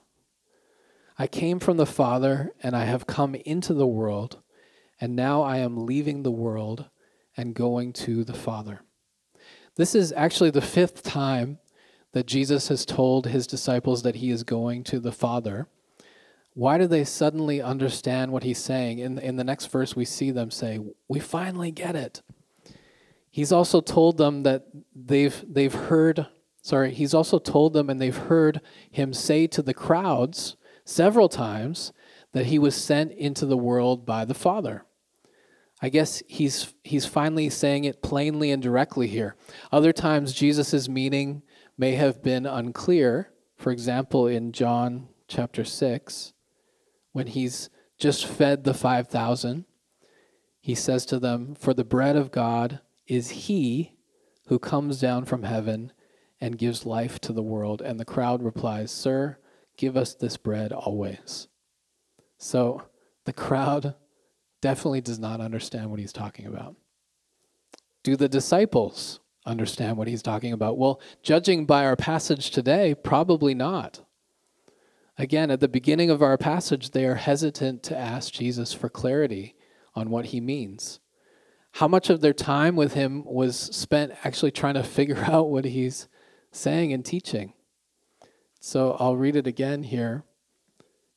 I 1.21 1.27
came 1.27 1.59
from 1.59 1.77
the 1.77 1.87
Father, 1.87 2.55
and 2.63 2.77
I 2.77 2.85
have 2.85 3.07
come 3.07 3.35
into 3.35 3.75
the 3.75 3.87
world, 3.87 4.41
and 5.01 5.15
now 5.17 5.43
I 5.43 5.59
am 5.59 5.85
leaving 5.85 6.23
the 6.23 6.31
world 6.31 6.87
and 7.37 7.55
going 7.55 7.93
to 7.95 8.25
the 8.25 8.35
Father. 8.35 8.81
This 9.75 9.95
is 9.95 10.13
actually 10.17 10.51
the 10.51 10.63
fifth 10.63 11.03
time 11.03 11.59
that 12.19 12.27
Jesus 12.27 12.67
has 12.67 12.85
told 12.85 13.29
his 13.29 13.47
disciples 13.47 14.03
that 14.03 14.17
he 14.17 14.31
is 14.31 14.43
going 14.43 14.83
to 14.83 14.99
the 14.99 15.13
Father. 15.13 15.69
Why 16.55 16.77
do 16.77 16.89
they 16.89 17.05
suddenly 17.05 17.63
understand 17.63 18.33
what 18.33 18.43
he's 18.43 18.59
saying? 18.59 18.99
In, 18.99 19.19
in 19.21 19.37
the 19.37 19.45
next 19.45 19.67
verse, 19.67 19.95
we 19.95 20.05
see 20.05 20.33
them 20.33 20.51
say, 20.51 20.81
We 21.07 21.21
finally 21.21 21.71
get 21.71 21.95
it. 21.95 22.23
He's 23.31 23.53
also 23.53 23.81
told 23.81 24.17
them 24.17 24.43
that 24.43 24.65
they've, 24.97 25.45
they've 25.47 25.73
heard, 25.73 26.27
sorry, 26.61 26.93
he's 26.93 27.15
also 27.15 27.39
told 27.39 27.73
them 27.73 27.89
and 27.89 28.01
they've 28.01 28.17
heard 28.17 28.63
him 28.91 29.15
say 29.15 29.47
to 29.47 29.63
the 29.63 29.73
crowds 29.73 30.57
several 30.85 31.29
times 31.29 31.93
that 32.33 32.47
he 32.47 32.59
was 32.59 32.75
sent 32.75 33.13
into 33.13 33.47
the 33.47 33.57
world 33.57 34.05
by 34.05 34.25
the 34.25 34.35
Father. 34.35 34.85
I 35.81 35.89
guess 35.89 36.21
he's 36.27 36.75
he's 36.83 37.07
finally 37.07 37.49
saying 37.49 37.85
it 37.85 38.03
plainly 38.03 38.51
and 38.51 38.61
directly 38.61 39.07
here. 39.07 39.37
Other 39.71 39.93
times 39.93 40.33
Jesus' 40.33 40.75
is 40.75 40.89
meaning 40.89 41.43
may 41.79 41.93
have 41.93 42.23
been 42.23 42.45
unclear. 42.45 43.31
For 43.57 43.71
example, 43.71 44.27
in 44.27 44.53
John 44.53 45.09
chapter 45.29 45.65
6, 45.65 46.33
when 47.13 47.29
he's 47.29 47.71
just 47.97 48.27
fed 48.27 48.65
the 48.65 48.75
5,000, 48.75 49.65
he 50.61 50.75
says 50.75 51.07
to 51.07 51.19
them, 51.19 51.55
For 51.55 51.73
the 51.73 51.85
bread 51.85 52.17
of 52.17 52.33
God 52.33 52.81
is 53.07 53.31
he 53.31 53.95
who 54.49 54.59
comes 54.59 55.01
down 55.01 55.25
from 55.25 55.45
heaven 55.45 55.93
and 56.41 56.59
gives 56.59 56.85
life 56.85 57.19
to 57.21 57.33
the 57.33 57.43
world. 57.43 57.81
And 57.81 57.99
the 57.99 58.05
crowd 58.05 58.43
replies, 58.43 58.91
Sir, 58.91 59.39
give 59.77 59.97
us 59.97 60.15
this 60.15 60.37
bread 60.37 60.73
always. 60.73 61.49
So 62.39 62.83
the 63.25 63.33
crowd 63.33 63.95
definitely 64.61 65.01
does 65.01 65.19
not 65.19 65.41
understand 65.41 65.91
what 65.91 66.01
he's 66.01 66.13
talking 66.13 66.47
about. 66.47 66.77
Do 68.03 68.17
the 68.17 68.29
disciples 68.29 69.21
understand 69.49 69.97
what 69.97 70.09
he's 70.09 70.23
talking 70.23 70.53
about? 70.53 70.79
Well, 70.79 71.01
judging 71.23 71.65
by 71.65 71.85
our 71.85 71.97
passage 71.97 72.51
today, 72.51 72.95
probably 72.95 73.55
not. 73.55 74.01
Again, 75.17 75.51
at 75.51 75.59
the 75.59 75.69
beginning 75.69 76.11
of 76.11 76.23
our 76.23 76.39
passage, 76.39 76.91
they 76.91 77.05
are 77.05 77.17
hesitant 77.17 77.83
to 77.85 77.97
ask 77.97 78.33
Jesus 78.33 78.73
for 78.73 78.89
clarity 78.89 79.57
on 79.95 80.11
what 80.11 80.27
he 80.27 80.41
means. 80.41 81.01
How 81.73 81.89
much 81.89 82.09
of 82.09 82.21
their 82.21 82.33
time 82.33 82.77
with 82.77 82.95
him 82.95 83.25
was 83.25 83.57
spent 83.57 84.13
actually 84.25 84.53
trying 84.53 84.75
to 84.75 84.83
figure 84.85 85.25
out 85.29 85.51
what 85.51 85.65
he's 85.65 86.09
saying 86.53 86.93
and 86.93 87.05
teaching? 87.05 87.55
So 88.61 88.97
I'll 89.01 89.17
read 89.17 89.37
it 89.37 89.47
again 89.47 89.83
here. 89.83 90.25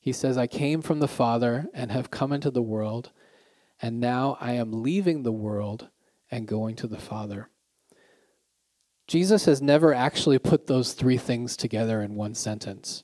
He 0.00 0.12
says, 0.12 0.36
I 0.36 0.48
came 0.48 0.82
from 0.82 0.98
the 0.98 1.06
Father 1.06 1.66
and 1.72 1.92
have 1.92 2.10
come 2.10 2.32
into 2.32 2.50
the 2.50 2.62
world, 2.62 3.12
and 3.80 4.00
now 4.00 4.36
I 4.40 4.54
am 4.54 4.82
leaving 4.82 5.22
the 5.22 5.32
world 5.32 5.90
and 6.28 6.48
going 6.48 6.74
to 6.76 6.88
the 6.88 6.98
Father. 6.98 7.48
Jesus 9.06 9.44
has 9.46 9.60
never 9.60 9.92
actually 9.92 10.38
put 10.38 10.66
those 10.66 10.92
three 10.92 11.18
things 11.18 11.56
together 11.56 12.00
in 12.02 12.14
one 12.14 12.34
sentence. 12.34 13.02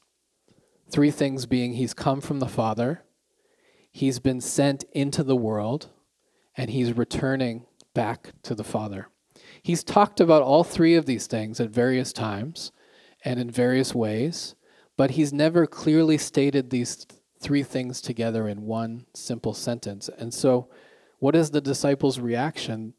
Three 0.90 1.10
things 1.10 1.46
being 1.46 1.74
He's 1.74 1.94
come 1.94 2.20
from 2.20 2.38
the 2.38 2.46
Father, 2.46 3.04
He's 3.90 4.18
been 4.18 4.40
sent 4.40 4.84
into 4.92 5.22
the 5.22 5.36
world, 5.36 5.88
and 6.56 6.70
He's 6.70 6.96
returning 6.96 7.66
back 7.94 8.32
to 8.42 8.54
the 8.54 8.64
Father. 8.64 9.08
He's 9.62 9.84
talked 9.84 10.20
about 10.20 10.42
all 10.42 10.64
three 10.64 10.94
of 10.94 11.06
these 11.06 11.26
things 11.26 11.60
at 11.60 11.70
various 11.70 12.12
times 12.12 12.72
and 13.24 13.40
in 13.40 13.50
various 13.50 13.94
ways, 13.94 14.54
but 14.96 15.12
He's 15.12 15.32
never 15.32 15.66
clearly 15.66 16.16
stated 16.16 16.70
these 16.70 17.06
three 17.40 17.62
things 17.62 18.00
together 18.00 18.48
in 18.48 18.62
one 18.62 19.06
simple 19.14 19.54
sentence. 19.54 20.08
And 20.18 20.32
so, 20.32 20.68
what 21.18 21.34
is 21.34 21.50
the 21.50 21.60
disciples' 21.60 22.20
reaction? 22.20 22.94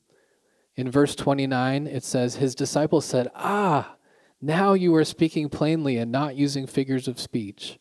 In 0.80 0.90
verse 0.90 1.14
29, 1.14 1.88
it 1.88 2.06
says, 2.06 2.36
His 2.36 2.56
disciples 2.56 3.04
said, 3.04 3.28
Ah, 3.36 3.98
now 4.42 4.72
you 4.72 4.96
are 4.96 5.04
speaking 5.04 5.50
plainly 5.50 5.98
and 5.98 6.10
not 6.10 6.38
using 6.38 6.68
figures 6.68 7.06
of 7.06 7.20
speech. 7.20 7.80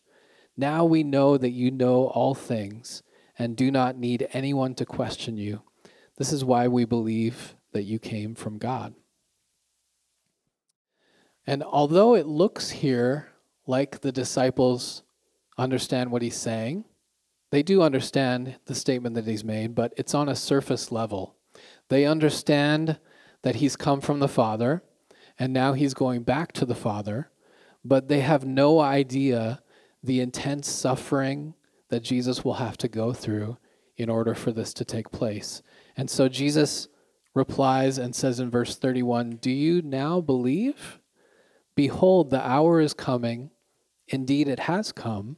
Now 0.56 0.84
we 0.84 1.04
know 1.04 1.38
that 1.38 1.50
you 1.50 1.70
know 1.70 2.08
all 2.08 2.34
things 2.34 3.04
and 3.38 3.56
do 3.56 3.70
not 3.70 3.96
need 3.96 4.26
anyone 4.32 4.74
to 4.74 4.84
question 4.84 5.36
you. 5.36 5.62
This 6.16 6.32
is 6.32 6.44
why 6.44 6.66
we 6.66 6.84
believe 6.84 7.54
that 7.70 7.84
you 7.84 8.00
came 8.00 8.34
from 8.34 8.58
God. 8.58 8.96
And 11.46 11.62
although 11.62 12.16
it 12.16 12.26
looks 12.26 12.70
here 12.70 13.28
like 13.64 14.00
the 14.00 14.10
disciples 14.10 15.04
understand 15.56 16.10
what 16.10 16.22
he's 16.22 16.36
saying. 16.36 16.84
They 17.50 17.62
do 17.62 17.80
understand 17.80 18.56
the 18.64 18.74
statement 18.74 19.14
that 19.14 19.28
he's 19.28 19.44
made, 19.44 19.76
but 19.76 19.94
it's 19.96 20.16
on 20.16 20.28
a 20.28 20.34
surface 20.34 20.90
level. 20.90 21.37
They 21.88 22.04
understand 22.04 22.98
that 23.42 23.56
he's 23.56 23.76
come 23.76 24.00
from 24.00 24.20
the 24.20 24.28
Father, 24.28 24.82
and 25.38 25.52
now 25.52 25.72
he's 25.72 25.94
going 25.94 26.22
back 26.22 26.52
to 26.52 26.66
the 26.66 26.74
Father, 26.74 27.30
but 27.84 28.08
they 28.08 28.20
have 28.20 28.44
no 28.44 28.80
idea 28.80 29.62
the 30.02 30.20
intense 30.20 30.68
suffering 30.68 31.54
that 31.88 32.02
Jesus 32.02 32.44
will 32.44 32.54
have 32.54 32.76
to 32.78 32.88
go 32.88 33.12
through 33.12 33.56
in 33.96 34.08
order 34.08 34.34
for 34.34 34.52
this 34.52 34.72
to 34.74 34.84
take 34.84 35.10
place. 35.10 35.62
And 35.96 36.08
so 36.08 36.28
Jesus 36.28 36.88
replies 37.34 37.98
and 37.98 38.14
says 38.14 38.40
in 38.40 38.50
verse 38.50 38.76
31 38.76 39.38
Do 39.40 39.50
you 39.50 39.82
now 39.82 40.20
believe? 40.20 40.98
Behold, 41.74 42.30
the 42.30 42.44
hour 42.44 42.80
is 42.80 42.92
coming, 42.94 43.50
indeed 44.08 44.48
it 44.48 44.60
has 44.60 44.92
come 44.92 45.36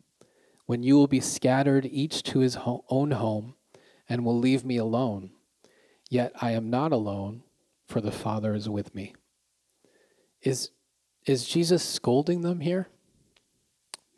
when 0.67 0.83
you 0.83 0.95
will 0.95 1.07
be 1.07 1.21
scattered 1.21 1.85
each 1.85 2.23
to 2.23 2.39
his 2.39 2.57
own 2.89 3.11
home 3.11 3.55
and 4.09 4.25
will 4.25 4.39
leave 4.39 4.65
me 4.65 4.77
alone. 4.77 5.31
Yet 6.11 6.33
I 6.42 6.51
am 6.51 6.68
not 6.68 6.90
alone, 6.92 7.44
for 7.87 8.01
the 8.01 8.11
Father 8.11 8.53
is 8.53 8.68
with 8.68 8.94
me. 8.94 9.14
Is, 10.42 10.70
is 11.25 11.46
Jesus 11.46 11.85
scolding 11.85 12.42
them 12.42 12.61
here? 12.61 12.88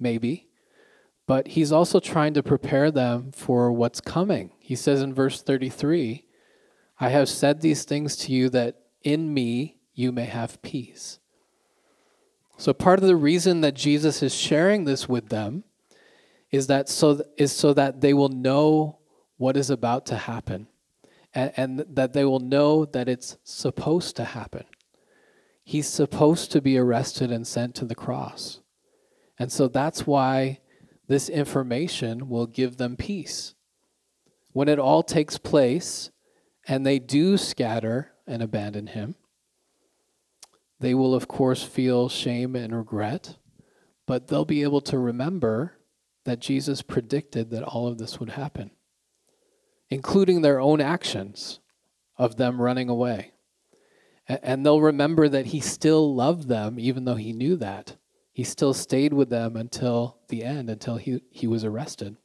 Maybe. 0.01 0.49
But 1.27 1.49
he's 1.49 1.71
also 1.71 2.01
trying 2.01 2.33
to 2.35 2.43
prepare 2.43 2.91
them 2.91 3.31
for 3.31 3.71
what's 3.71 4.01
coming. 4.01 4.53
He 4.59 4.75
says 4.75 5.03
in 5.03 5.15
verse 5.15 5.43
33 5.43 6.25
I 6.99 7.09
have 7.09 7.29
said 7.29 7.61
these 7.61 7.85
things 7.85 8.17
to 8.19 8.33
you 8.33 8.49
that 8.51 8.77
in 9.03 9.35
me 9.35 9.79
you 9.93 10.13
may 10.13 10.27
have 10.27 10.63
peace. 10.63 11.19
So, 12.57 12.73
part 12.73 13.01
of 13.01 13.07
the 13.07 13.17
reason 13.17 13.61
that 13.63 13.75
Jesus 13.75 14.23
is 14.23 14.35
sharing 14.35 14.85
this 14.85 15.09
with 15.09 15.29
them 15.29 15.65
is 16.51 16.69
that 16.69 16.89
so 16.89 17.23
is 17.37 17.51
so 17.51 17.75
that 17.75 18.03
they 18.03 18.15
will 18.15 18.29
know 18.29 18.99
what 19.37 19.57
is 19.57 19.69
about 19.69 20.07
to 20.07 20.17
happen 20.17 20.69
and, 21.35 21.53
and 21.57 21.85
that 21.89 22.13
they 22.13 22.25
will 22.25 22.41
know 22.41 22.85
that 22.85 23.09
it's 23.09 23.39
supposed 23.45 24.17
to 24.17 24.25
happen. 24.25 24.65
He's 25.65 25.89
supposed 25.89 26.51
to 26.53 26.61
be 26.61 26.77
arrested 26.77 27.31
and 27.31 27.47
sent 27.47 27.75
to 27.77 27.85
the 27.85 27.95
cross. 27.95 28.61
And 29.39 29.51
so 29.51 29.69
that's 29.69 30.07
why 30.07 30.61
this 31.09 31.29
information 31.29 32.29
will 32.29 32.47
give 32.47 32.77
them 32.77 32.97
peace. 32.97 33.55
When 34.53 34.69
it 34.69 34.79
all 34.79 35.03
takes 35.03 35.39
place 35.39 36.11
and 36.67 36.85
they 36.85 36.99
do 36.99 37.37
scatter 37.37 38.13
and 38.27 38.43
abandon 38.43 38.89
him, 38.89 39.15
they 40.81 40.95
will, 40.95 41.15
of 41.15 41.29
course, 41.29 41.63
feel 41.63 42.09
shame 42.09 42.57
and 42.57 42.75
regret, 42.75 43.37
but 44.07 44.27
they'll 44.27 44.45
be 44.45 44.63
able 44.63 44.81
to 44.83 44.99
remember 44.99 45.79
that 46.25 46.41
Jesus 46.41 46.83
predicted 46.83 47.51
that 47.51 47.63
all 47.63 47.87
of 47.87 47.99
this 47.99 48.19
would 48.19 48.31
happen, 48.31 48.73
including 49.93 50.41
their 50.41 50.59
own 50.59 50.81
actions 50.81 51.61
of 52.17 52.37
them 52.37 52.61
running 52.61 52.89
away. 52.89 53.33
And 54.27 54.65
they'll 54.65 54.81
remember 54.81 55.29
that 55.29 55.47
he 55.47 55.61
still 55.61 56.15
loved 56.15 56.49
them, 56.49 56.81
even 56.81 57.05
though 57.05 57.17
he 57.17 57.35
knew 57.35 57.57
that. 57.57 57.97
He 58.33 58.43
still 58.43 58.73
stayed 58.73 59.13
with 59.13 59.29
them 59.29 59.55
until 59.55 60.17
the 60.29 60.45
end, 60.45 60.71
until 60.71 60.97
he, 60.97 61.23
he 61.31 61.47
was 61.47 61.63
arrested. 61.63 62.17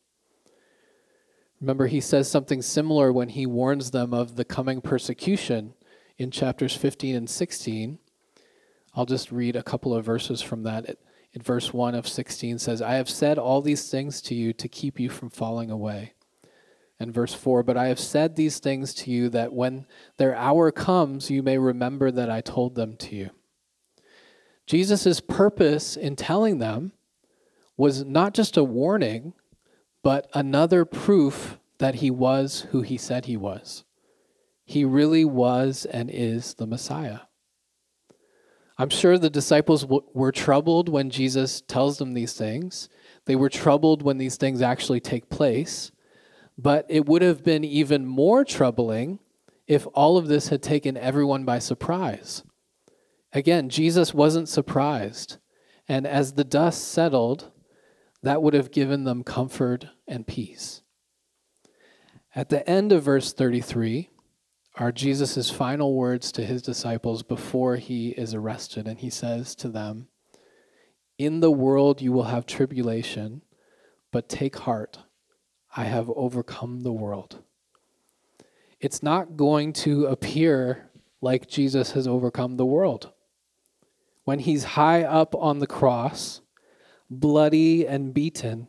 Remember, 1.59 1.87
he 1.87 1.99
says 1.99 2.31
something 2.31 2.61
similar 2.61 3.11
when 3.11 3.29
he 3.29 3.45
warns 3.45 3.91
them 3.91 4.13
of 4.13 4.37
the 4.37 4.45
coming 4.45 4.79
persecution 4.79 5.73
in 6.17 6.31
chapters 6.31 6.73
15 6.73 7.15
and 7.15 7.29
16. 7.29 7.99
I'll 8.95 9.05
just 9.05 9.29
read 9.29 9.57
a 9.57 9.63
couple 9.63 9.93
of 9.93 10.05
verses 10.05 10.41
from 10.41 10.63
that. 10.63 10.97
In 11.33 11.41
verse 11.41 11.73
1 11.73 11.95
of 11.95 12.07
16 12.07 12.59
says, 12.59 12.81
I 12.81 12.93
have 12.93 13.09
said 13.09 13.37
all 13.37 13.61
these 13.61 13.91
things 13.91 14.21
to 14.21 14.35
you 14.35 14.53
to 14.53 14.69
keep 14.69 15.01
you 15.01 15.09
from 15.09 15.29
falling 15.29 15.69
away. 15.69 16.13
And 16.99 17.13
verse 17.13 17.33
4, 17.33 17.61
but 17.61 17.77
I 17.77 17.87
have 17.87 17.99
said 17.99 18.35
these 18.35 18.57
things 18.57 18.93
to 18.95 19.11
you 19.11 19.29
that 19.29 19.53
when 19.53 19.85
their 20.17 20.35
hour 20.35 20.71
comes, 20.71 21.29
you 21.29 21.43
may 21.43 21.57
remember 21.57 22.09
that 22.09 22.29
I 22.29 22.41
told 22.41 22.73
them 22.73 22.97
to 22.97 23.15
you. 23.15 23.29
Jesus' 24.65 25.19
purpose 25.19 25.95
in 25.95 26.15
telling 26.15 26.57
them 26.57 26.91
was 27.77 28.03
not 28.03 28.33
just 28.33 28.57
a 28.57 28.63
warning, 28.63 29.33
but 30.01 30.27
another 30.33 30.85
proof 30.85 31.59
that 31.77 31.95
he 31.95 32.09
was 32.09 32.61
who 32.71 32.81
he 32.81 32.97
said 32.97 33.25
he 33.25 33.37
was. 33.37 33.83
He 34.65 34.83
really 34.83 35.23
was 35.23 35.85
and 35.85 36.09
is 36.11 36.55
the 36.55 36.67
Messiah. 36.67 37.19
I'm 38.77 38.89
sure 38.89 39.17
the 39.17 39.29
disciples 39.29 39.83
w- 39.83 40.03
were 40.13 40.31
troubled 40.31 40.89
when 40.89 41.09
Jesus 41.09 41.61
tells 41.61 41.97
them 41.97 42.13
these 42.13 42.33
things. 42.33 42.89
They 43.25 43.35
were 43.35 43.49
troubled 43.49 44.01
when 44.01 44.17
these 44.17 44.35
things 44.35 44.61
actually 44.61 44.99
take 44.99 45.29
place. 45.29 45.91
But 46.57 46.85
it 46.89 47.05
would 47.05 47.21
have 47.21 47.43
been 47.43 47.63
even 47.63 48.05
more 48.05 48.43
troubling 48.43 49.19
if 49.67 49.85
all 49.93 50.17
of 50.17 50.27
this 50.27 50.47
had 50.49 50.63
taken 50.63 50.97
everyone 50.97 51.45
by 51.45 51.59
surprise. 51.59 52.43
Again, 53.33 53.69
Jesus 53.69 54.13
wasn't 54.13 54.49
surprised. 54.49 55.37
And 55.87 56.07
as 56.07 56.33
the 56.33 56.43
dust 56.43 56.87
settled, 56.87 57.51
that 58.23 58.41
would 58.41 58.53
have 58.53 58.71
given 58.71 59.03
them 59.03 59.23
comfort 59.23 59.87
and 60.07 60.25
peace. 60.25 60.81
At 62.35 62.49
the 62.49 62.67
end 62.69 62.91
of 62.91 63.03
verse 63.03 63.33
33, 63.33 64.09
are 64.79 64.91
Jesus' 64.91 65.49
final 65.49 65.95
words 65.95 66.31
to 66.33 66.45
his 66.45 66.61
disciples 66.61 67.23
before 67.23 67.77
he 67.77 68.09
is 68.09 68.33
arrested. 68.33 68.87
And 68.87 68.99
he 68.99 69.09
says 69.09 69.55
to 69.55 69.69
them, 69.69 70.07
In 71.17 71.39
the 71.39 71.51
world 71.51 72.01
you 72.01 72.11
will 72.11 72.25
have 72.25 72.45
tribulation, 72.45 73.41
but 74.11 74.29
take 74.29 74.57
heart, 74.57 74.99
I 75.77 75.83
have 75.83 76.09
overcome 76.15 76.81
the 76.81 76.91
world. 76.91 77.43
it's 78.79 79.01
not 79.03 79.37
going 79.37 79.73
to 79.73 80.05
appear 80.07 80.89
like 81.21 81.47
Jesus 81.47 81.91
has 81.91 82.07
overcome 82.07 82.57
the 82.57 82.65
world. 82.65 83.11
When 84.23 84.39
he's 84.39 84.63
high 84.63 85.03
up 85.03 85.35
on 85.35 85.59
the 85.59 85.67
cross, 85.67 86.41
bloody 87.09 87.87
and 87.87 88.13
beaten, 88.13 88.67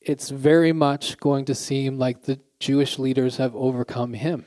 it's 0.00 0.30
very 0.30 0.72
much 0.72 1.18
going 1.18 1.44
to 1.46 1.54
seem 1.54 1.98
like 1.98 2.22
the 2.22 2.40
Jewish 2.60 2.98
leaders 2.98 3.38
have 3.38 3.54
overcome 3.56 4.12
him. 4.14 4.46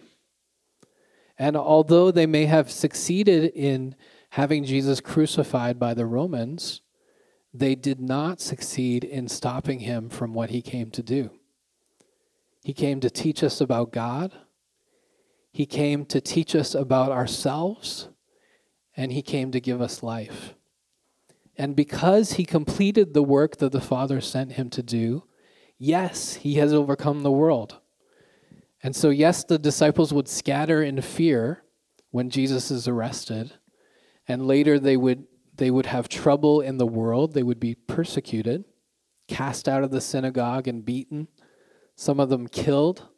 And 1.38 1.56
although 1.56 2.12
they 2.12 2.26
may 2.26 2.46
have 2.46 2.72
succeeded 2.72 3.52
in 3.56 3.96
having 4.32 4.64
Jesus 4.64 5.02
crucified 5.02 5.80
by 5.80 5.94
the 5.94 6.06
Romans, 6.06 6.82
they 7.54 7.76
did 7.76 8.00
not 8.00 8.40
succeed 8.42 9.04
in 9.04 9.28
stopping 9.28 9.80
him 9.80 10.10
from 10.10 10.34
what 10.34 10.50
he 10.52 10.62
came 10.62 10.92
to 10.92 11.04
do. 11.04 11.32
He 12.70 12.74
came 12.76 13.00
to 13.00 13.10
teach 13.10 13.44
us 13.44 13.62
about 13.62 13.92
God, 13.92 14.32
he 15.52 15.66
came 15.66 16.06
to 16.06 16.22
teach 16.22 16.54
us 16.54 16.76
about 16.76 17.12
ourselves, 17.12 18.10
and 18.96 19.12
he 19.12 19.24
came 19.24 19.50
to 19.50 19.60
give 19.60 19.82
us 19.82 20.04
life. 20.04 20.54
And 21.58 21.76
because 21.76 22.34
he 22.34 22.46
completed 22.46 23.16
the 23.16 23.24
work 23.24 23.58
that 23.58 23.72
the 23.72 23.82
Father 23.82 24.22
sent 24.22 24.52
him 24.52 24.70
to 24.70 24.84
do, 24.84 25.24
yes, 25.80 26.36
he 26.36 26.58
has 26.58 26.72
overcome 26.72 27.24
the 27.24 27.32
world. 27.32 27.80
And 28.84 28.96
so, 28.96 29.10
yes, 29.10 29.44
the 29.44 29.58
disciples 29.58 30.14
would 30.14 30.28
scatter 30.28 30.84
in 30.84 31.02
fear 31.02 31.64
when 32.12 32.30
Jesus 32.30 32.70
is 32.70 32.88
arrested, 32.88 33.52
and 34.28 34.46
later 34.46 34.78
they 34.78 34.96
would, 34.96 35.26
they 35.56 35.72
would 35.72 35.88
have 35.88 36.08
trouble 36.08 36.62
in 36.62 36.78
the 36.78 36.86
world. 36.86 37.34
They 37.34 37.42
would 37.42 37.60
be 37.60 37.74
persecuted, 37.74 38.64
cast 39.28 39.68
out 39.68 39.84
of 39.84 39.90
the 39.90 40.02
synagogue, 40.02 40.68
and 40.68 40.86
beaten, 40.86 41.30
some 42.00 42.22
of 42.22 42.30
them 42.30 42.48
killed. 42.48 43.10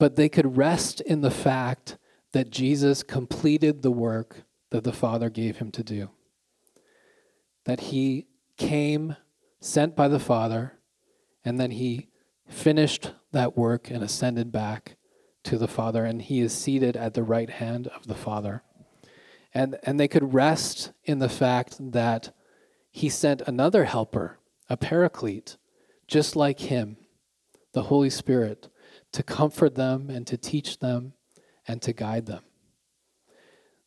But 0.00 0.16
they 0.16 0.28
could 0.28 0.56
rest 0.56 1.00
in 1.02 1.20
the 1.20 1.30
fact 1.30 1.98
that 2.32 2.50
Jesus 2.50 3.04
completed 3.04 3.82
the 3.82 3.92
work 3.92 4.42
that 4.70 4.82
the 4.82 4.92
Father 4.92 5.30
gave 5.30 5.58
him 5.58 5.70
to 5.70 5.84
do. 5.84 6.10
That 7.64 7.78
he 7.78 8.26
came, 8.56 9.14
sent 9.60 9.94
by 9.94 10.08
the 10.08 10.18
Father, 10.18 10.80
and 11.44 11.60
then 11.60 11.70
he 11.70 12.08
finished 12.48 13.12
that 13.30 13.56
work 13.56 13.88
and 13.88 14.02
ascended 14.02 14.50
back 14.50 14.96
to 15.44 15.56
the 15.56 15.68
Father, 15.68 16.04
and 16.04 16.20
he 16.20 16.40
is 16.40 16.52
seated 16.52 16.96
at 16.96 17.14
the 17.14 17.22
right 17.22 17.50
hand 17.50 17.86
of 17.86 18.08
the 18.08 18.16
Father. 18.16 18.64
And, 19.54 19.78
and 19.84 20.00
they 20.00 20.08
could 20.08 20.34
rest 20.34 20.90
in 21.04 21.20
the 21.20 21.28
fact 21.28 21.76
that 21.92 22.34
he 22.90 23.08
sent 23.08 23.42
another 23.42 23.84
helper, 23.84 24.40
a 24.68 24.76
paraclete, 24.76 25.56
just 26.08 26.34
like 26.34 26.58
him, 26.58 26.96
the 27.76 27.82
Holy 27.82 28.08
Spirit, 28.08 28.70
to 29.12 29.22
comfort 29.22 29.74
them 29.74 30.08
and 30.08 30.26
to 30.26 30.38
teach 30.38 30.78
them 30.78 31.12
and 31.68 31.82
to 31.82 31.92
guide 31.92 32.24
them. 32.24 32.42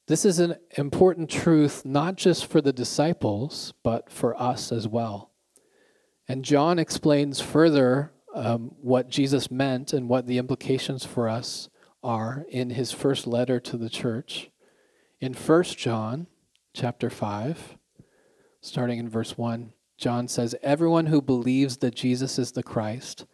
This 0.05 0.25
is 0.25 0.37
an 0.37 0.57
important 0.77 1.27
truth, 1.27 1.83
not 1.85 2.15
just 2.15 2.45
for 2.45 2.61
the 2.61 2.71
disciples, 2.71 3.73
but 3.81 4.11
for 4.11 4.39
us 4.39 4.71
as 4.71 4.87
well. 4.87 5.31
And 6.27 6.45
John 6.45 6.77
explains 6.77 7.41
further 7.41 8.11
um, 8.35 8.75
what 8.79 9.09
Jesus 9.09 9.49
meant 9.49 9.91
and 9.91 10.07
what 10.07 10.27
the 10.27 10.37
implications 10.37 11.03
for 11.03 11.27
us 11.27 11.67
are 12.03 12.45
in 12.47 12.69
his 12.69 12.91
first 12.91 13.25
letter 13.25 13.59
to 13.59 13.75
the 13.75 13.89
church. 13.89 14.51
In 15.19 15.33
1 15.33 15.63
John 15.63 16.27
chapter 16.75 17.09
5, 17.09 17.75
starting 18.61 18.99
in 18.99 19.09
verse 19.09 19.35
1, 19.35 19.73
John 19.97 20.27
says, 20.27 20.53
Everyone 20.61 21.07
who 21.07 21.23
believes 21.23 21.77
that 21.77 21.95
Jesus 21.95 22.37
is 22.37 22.51
the 22.51 22.61
Christ 22.61 23.25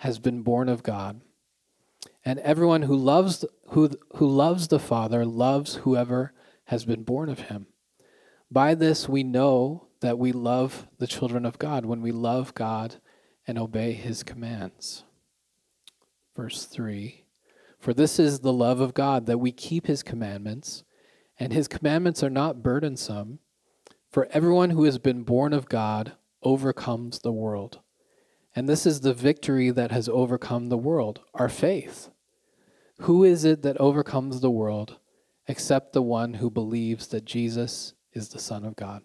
has 0.00 0.18
been 0.18 0.40
born 0.40 0.70
of 0.70 0.82
God. 0.82 1.20
And 2.24 2.38
everyone 2.38 2.82
who 2.82 2.96
loves, 2.96 3.44
who, 3.68 3.90
who 4.16 4.26
loves 4.26 4.68
the 4.68 4.78
Father 4.78 5.26
loves 5.26 5.76
whoever 5.76 6.32
has 6.64 6.86
been 6.86 7.02
born 7.02 7.28
of 7.28 7.40
him. 7.40 7.66
By 8.50 8.74
this 8.74 9.10
we 9.10 9.22
know 9.22 9.88
that 10.00 10.18
we 10.18 10.32
love 10.32 10.88
the 10.98 11.06
children 11.06 11.44
of 11.44 11.58
God, 11.58 11.84
when 11.84 12.00
we 12.00 12.12
love 12.12 12.54
God 12.54 12.96
and 13.46 13.58
obey 13.58 13.92
his 13.92 14.22
commands. 14.22 15.04
Verse 16.34 16.64
3 16.64 17.24
For 17.78 17.92
this 17.92 18.18
is 18.18 18.40
the 18.40 18.54
love 18.54 18.80
of 18.80 18.94
God, 18.94 19.26
that 19.26 19.38
we 19.38 19.52
keep 19.52 19.86
his 19.86 20.02
commandments, 20.02 20.82
and 21.38 21.52
his 21.52 21.68
commandments 21.68 22.22
are 22.22 22.30
not 22.30 22.62
burdensome. 22.62 23.40
For 24.10 24.28
everyone 24.30 24.70
who 24.70 24.84
has 24.84 24.96
been 24.96 25.24
born 25.24 25.52
of 25.52 25.68
God 25.68 26.12
overcomes 26.42 27.18
the 27.18 27.32
world. 27.32 27.80
And 28.54 28.68
this 28.68 28.84
is 28.84 29.00
the 29.00 29.14
victory 29.14 29.70
that 29.70 29.92
has 29.92 30.08
overcome 30.08 30.68
the 30.68 30.78
world, 30.78 31.20
our 31.34 31.48
faith. 31.48 32.10
Who 33.00 33.24
is 33.24 33.44
it 33.44 33.62
that 33.62 33.78
overcomes 33.78 34.40
the 34.40 34.50
world 34.50 34.98
except 35.46 35.92
the 35.92 36.02
one 36.02 36.34
who 36.34 36.50
believes 36.50 37.08
that 37.08 37.24
Jesus 37.24 37.94
is 38.12 38.28
the 38.28 38.38
Son 38.38 38.64
of 38.64 38.76
God? 38.76 39.02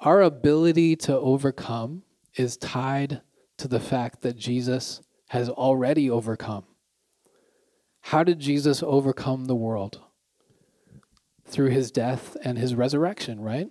Our 0.00 0.20
ability 0.20 0.96
to 0.96 1.16
overcome 1.16 2.02
is 2.34 2.56
tied 2.56 3.22
to 3.58 3.68
the 3.68 3.80
fact 3.80 4.22
that 4.22 4.36
Jesus 4.36 5.02
has 5.28 5.48
already 5.48 6.10
overcome. 6.10 6.64
How 8.00 8.24
did 8.24 8.40
Jesus 8.40 8.82
overcome 8.82 9.44
the 9.44 9.54
world? 9.54 10.00
Through 11.44 11.70
his 11.70 11.90
death 11.90 12.36
and 12.44 12.58
his 12.58 12.74
resurrection, 12.74 13.40
right? 13.40 13.68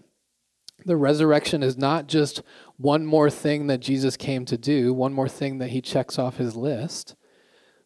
The 0.86 0.98
resurrection 0.98 1.62
is 1.62 1.78
not 1.78 2.08
just 2.08 2.42
one 2.78 3.06
more 3.06 3.30
thing 3.30 3.68
that 3.68 3.80
Jesus 3.80 4.16
came 4.16 4.46
to 4.46 4.58
do, 4.58 4.94
one 4.94 5.14
more 5.14 5.28
thing 5.28 5.58
that 5.58 5.70
he 5.70 5.82
checks 5.82 6.18
off 6.18 6.38
his 6.38 6.56
list. 6.56 7.16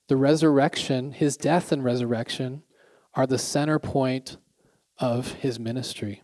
The 0.07 0.17
resurrection, 0.17 1.11
his 1.11 1.37
death 1.37 1.71
and 1.71 1.83
resurrection, 1.83 2.63
are 3.15 3.25
the 3.25 3.37
center 3.37 3.79
point 3.79 4.37
of 4.99 5.33
his 5.33 5.59
ministry. 5.59 6.23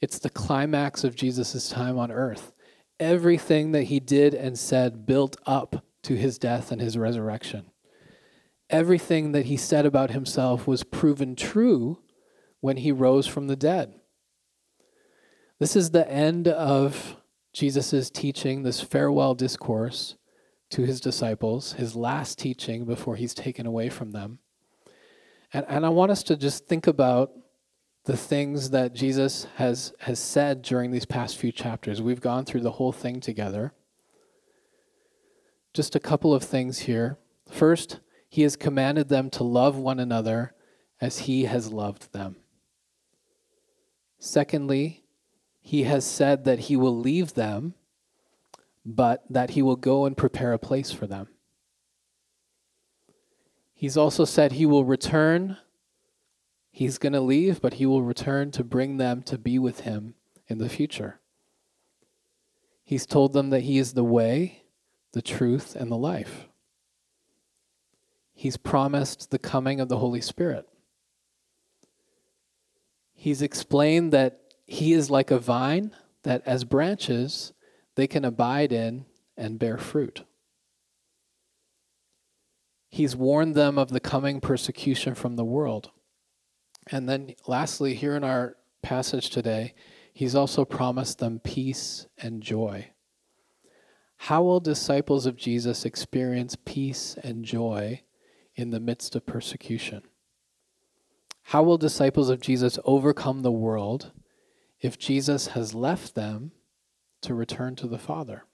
It's 0.00 0.18
the 0.18 0.30
climax 0.30 1.04
of 1.04 1.14
Jesus' 1.14 1.68
time 1.68 1.98
on 1.98 2.10
earth 2.10 2.52
everything 2.98 3.72
that 3.72 3.84
he 3.84 4.00
did 4.00 4.34
and 4.34 4.58
said 4.58 5.06
built 5.06 5.36
up 5.46 5.84
to 6.02 6.14
his 6.14 6.38
death 6.38 6.72
and 6.72 6.80
his 6.80 6.96
resurrection. 6.96 7.70
Everything 8.70 9.32
that 9.32 9.46
he 9.46 9.56
said 9.56 9.86
about 9.86 10.10
himself 10.10 10.66
was 10.66 10.82
proven 10.82 11.36
true 11.36 11.98
when 12.60 12.78
he 12.78 12.90
rose 12.90 13.26
from 13.26 13.46
the 13.46 13.56
dead. 13.56 13.94
This 15.58 15.74
is 15.74 15.90
the 15.90 16.08
end 16.10 16.48
of 16.48 17.16
Jesus' 17.52 18.10
teaching, 18.10 18.62
this 18.62 18.82
farewell 18.82 19.34
discourse 19.34 20.16
to 20.70 20.82
his 20.82 21.00
disciples, 21.00 21.72
his 21.74 21.96
last 21.96 22.38
teaching 22.38 22.84
before 22.84 23.16
he's 23.16 23.32
taken 23.32 23.64
away 23.64 23.88
from 23.88 24.10
them. 24.10 24.38
And, 25.52 25.64
and 25.68 25.86
I 25.86 25.88
want 25.88 26.10
us 26.10 26.22
to 26.24 26.36
just 26.36 26.66
think 26.66 26.86
about 26.86 27.32
the 28.04 28.16
things 28.16 28.70
that 28.70 28.92
Jesus 28.92 29.46
has, 29.56 29.94
has 30.00 30.18
said 30.18 30.60
during 30.60 30.90
these 30.90 31.06
past 31.06 31.38
few 31.38 31.50
chapters. 31.50 32.02
We've 32.02 32.20
gone 32.20 32.44
through 32.44 32.60
the 32.60 32.72
whole 32.72 32.92
thing 32.92 33.20
together. 33.20 33.72
Just 35.72 35.96
a 35.96 36.00
couple 36.00 36.34
of 36.34 36.42
things 36.42 36.80
here. 36.80 37.16
First, 37.50 38.00
he 38.28 38.42
has 38.42 38.56
commanded 38.56 39.08
them 39.08 39.30
to 39.30 39.44
love 39.44 39.76
one 39.76 39.98
another 39.98 40.52
as 41.00 41.20
he 41.20 41.44
has 41.44 41.72
loved 41.72 42.12
them. 42.12 42.36
Secondly, 44.18 45.05
he 45.66 45.82
has 45.82 46.06
said 46.06 46.44
that 46.44 46.60
he 46.60 46.76
will 46.76 46.96
leave 46.96 47.34
them, 47.34 47.74
but 48.84 49.24
that 49.28 49.50
he 49.50 49.62
will 49.62 49.74
go 49.74 50.06
and 50.06 50.16
prepare 50.16 50.52
a 50.52 50.60
place 50.60 50.92
for 50.92 51.08
them. 51.08 51.26
He's 53.74 53.96
also 53.96 54.24
said 54.24 54.52
he 54.52 54.64
will 54.64 54.84
return 54.84 55.56
He's 56.76 56.98
going 56.98 57.14
to 57.14 57.22
leave, 57.22 57.62
but 57.62 57.74
he 57.74 57.86
will 57.86 58.02
return 58.02 58.50
to 58.50 58.62
bring 58.62 58.98
them 58.98 59.22
to 59.22 59.38
be 59.38 59.58
with 59.58 59.80
him 59.80 60.12
in 60.46 60.58
the 60.58 60.68
future. 60.68 61.20
He's 62.84 63.06
told 63.06 63.32
them 63.32 63.48
that 63.48 63.62
he 63.62 63.78
is 63.78 63.94
the 63.94 64.04
way, 64.04 64.64
the 65.12 65.22
truth, 65.22 65.74
and 65.74 65.90
the 65.90 65.96
life. 65.96 66.48
He's 68.34 68.58
promised 68.58 69.30
the 69.30 69.38
coming 69.38 69.80
of 69.80 69.88
the 69.88 69.96
Holy 69.96 70.20
Spirit. 70.20 70.68
He's 73.14 73.40
explained 73.40 74.12
that 74.12 74.45
he 74.66 74.92
is 74.92 75.10
like 75.10 75.30
a 75.30 75.38
vine 75.38 75.92
that, 76.24 76.42
as 76.44 76.64
branches, 76.64 77.52
they 77.94 78.06
can 78.06 78.24
abide 78.24 78.72
in 78.72 79.06
and 79.36 79.58
bear 79.58 79.78
fruit. 79.78 80.24
He's 82.88 83.14
warned 83.14 83.54
them 83.54 83.78
of 83.78 83.90
the 83.90 84.00
coming 84.00 84.40
persecution 84.40 85.14
from 85.14 85.36
the 85.36 85.44
world. 85.44 85.90
And 86.90 87.08
then, 87.08 87.34
lastly, 87.46 87.94
here 87.94 88.16
in 88.16 88.24
our 88.24 88.56
passage 88.82 89.30
today, 89.30 89.74
he's 90.12 90.34
also 90.34 90.64
promised 90.64 91.18
them 91.18 91.40
peace 91.40 92.06
and 92.18 92.42
joy. 92.42 92.90
How 94.18 94.42
will 94.42 94.60
disciples 94.60 95.26
of 95.26 95.36
Jesus 95.36 95.84
experience 95.84 96.56
peace 96.64 97.16
and 97.22 97.44
joy 97.44 98.02
in 98.54 98.70
the 98.70 98.80
midst 98.80 99.14
of 99.14 99.26
persecution? 99.26 100.02
How 101.42 101.62
will 101.62 101.78
disciples 101.78 102.30
of 102.30 102.40
Jesus 102.40 102.78
overcome 102.84 103.42
the 103.42 103.52
world 103.52 104.12
if 104.80 104.98
Jesus 104.98 105.48
has 105.48 105.74
left 105.74 106.14
them 106.14 106.52
to 107.22 107.34
return 107.34 107.76
to 107.76 107.86
the 107.86 107.98
Father? 107.98 108.44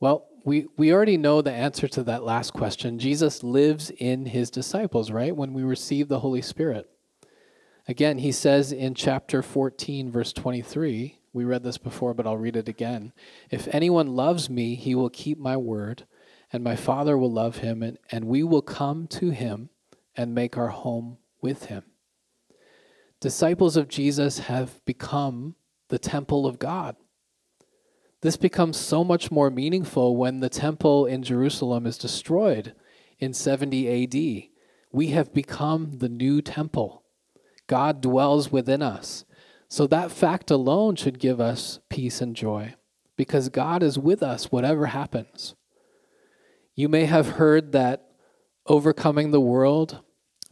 Well, 0.00 0.26
we, 0.44 0.66
we 0.76 0.92
already 0.92 1.16
know 1.16 1.40
the 1.40 1.52
answer 1.52 1.88
to 1.88 2.02
that 2.04 2.24
last 2.24 2.52
question. 2.52 2.98
Jesus 2.98 3.42
lives 3.42 3.90
in 3.90 4.26
his 4.26 4.50
disciples, 4.50 5.10
right? 5.10 5.34
When 5.34 5.54
we 5.54 5.62
receive 5.62 6.08
the 6.08 6.20
Holy 6.20 6.42
Spirit. 6.42 6.90
Again, 7.88 8.18
he 8.18 8.32
says 8.32 8.72
in 8.72 8.94
chapter 8.94 9.42
14, 9.42 10.10
verse 10.10 10.32
23, 10.32 11.18
we 11.32 11.44
read 11.44 11.62
this 11.62 11.78
before, 11.78 12.14
but 12.14 12.26
I'll 12.26 12.36
read 12.36 12.56
it 12.56 12.68
again. 12.68 13.12
If 13.50 13.68
anyone 13.72 14.14
loves 14.14 14.48
me, 14.48 14.74
he 14.74 14.94
will 14.94 15.10
keep 15.10 15.38
my 15.38 15.56
word, 15.56 16.06
and 16.52 16.62
my 16.62 16.76
Father 16.76 17.18
will 17.18 17.32
love 17.32 17.58
him, 17.58 17.82
and, 17.82 17.98
and 18.10 18.26
we 18.26 18.42
will 18.42 18.62
come 18.62 19.06
to 19.08 19.30
him 19.30 19.70
and 20.16 20.34
make 20.34 20.56
our 20.56 20.68
home 20.68 21.18
with 21.40 21.66
him. 21.66 21.82
Disciples 23.24 23.78
of 23.78 23.88
Jesus 23.88 24.40
have 24.40 24.84
become 24.84 25.54
the 25.88 25.98
temple 25.98 26.46
of 26.46 26.58
God. 26.58 26.94
This 28.20 28.36
becomes 28.36 28.76
so 28.76 29.02
much 29.02 29.30
more 29.30 29.48
meaningful 29.48 30.14
when 30.14 30.40
the 30.40 30.50
temple 30.50 31.06
in 31.06 31.22
Jerusalem 31.22 31.86
is 31.86 31.96
destroyed 31.96 32.74
in 33.18 33.32
70 33.32 34.04
AD. 34.04 34.50
We 34.92 35.06
have 35.12 35.32
become 35.32 36.00
the 36.00 36.10
new 36.10 36.42
temple. 36.42 37.02
God 37.66 38.02
dwells 38.02 38.52
within 38.52 38.82
us. 38.82 39.24
So 39.68 39.86
that 39.86 40.10
fact 40.12 40.50
alone 40.50 40.94
should 40.94 41.18
give 41.18 41.40
us 41.40 41.80
peace 41.88 42.20
and 42.20 42.36
joy 42.36 42.74
because 43.16 43.48
God 43.48 43.82
is 43.82 43.98
with 43.98 44.22
us 44.22 44.52
whatever 44.52 44.84
happens. 44.84 45.54
You 46.74 46.90
may 46.90 47.06
have 47.06 47.38
heard 47.40 47.72
that 47.72 48.06
overcoming 48.66 49.30
the 49.30 49.40
world, 49.40 50.00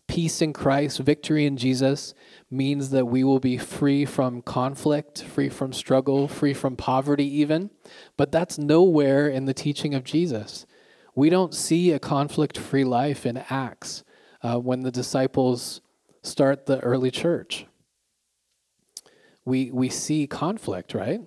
peace 0.08 0.40
in 0.40 0.54
Christ, 0.54 1.00
victory 1.00 1.44
in 1.44 1.58
Jesus 1.58 2.14
means 2.52 2.90
that 2.90 3.06
we 3.06 3.24
will 3.24 3.40
be 3.40 3.56
free 3.58 4.04
from 4.04 4.42
conflict, 4.42 5.22
free 5.22 5.48
from 5.48 5.72
struggle, 5.72 6.28
free 6.28 6.54
from 6.54 6.76
poverty, 6.76 7.24
even. 7.24 7.70
But 8.16 8.30
that's 8.30 8.58
nowhere 8.58 9.28
in 9.28 9.46
the 9.46 9.54
teaching 9.54 9.94
of 9.94 10.04
Jesus. 10.04 10.66
We 11.14 11.30
don't 11.30 11.54
see 11.54 11.92
a 11.92 11.98
conflict 11.98 12.58
free 12.58 12.84
life 12.84 13.26
in 13.26 13.38
Acts 13.50 14.04
uh, 14.42 14.58
when 14.58 14.82
the 14.82 14.90
disciples 14.90 15.80
start 16.22 16.66
the 16.66 16.80
early 16.80 17.10
church. 17.10 17.66
We, 19.44 19.70
we 19.70 19.88
see 19.88 20.26
conflict, 20.26 20.94
right? 20.94 21.20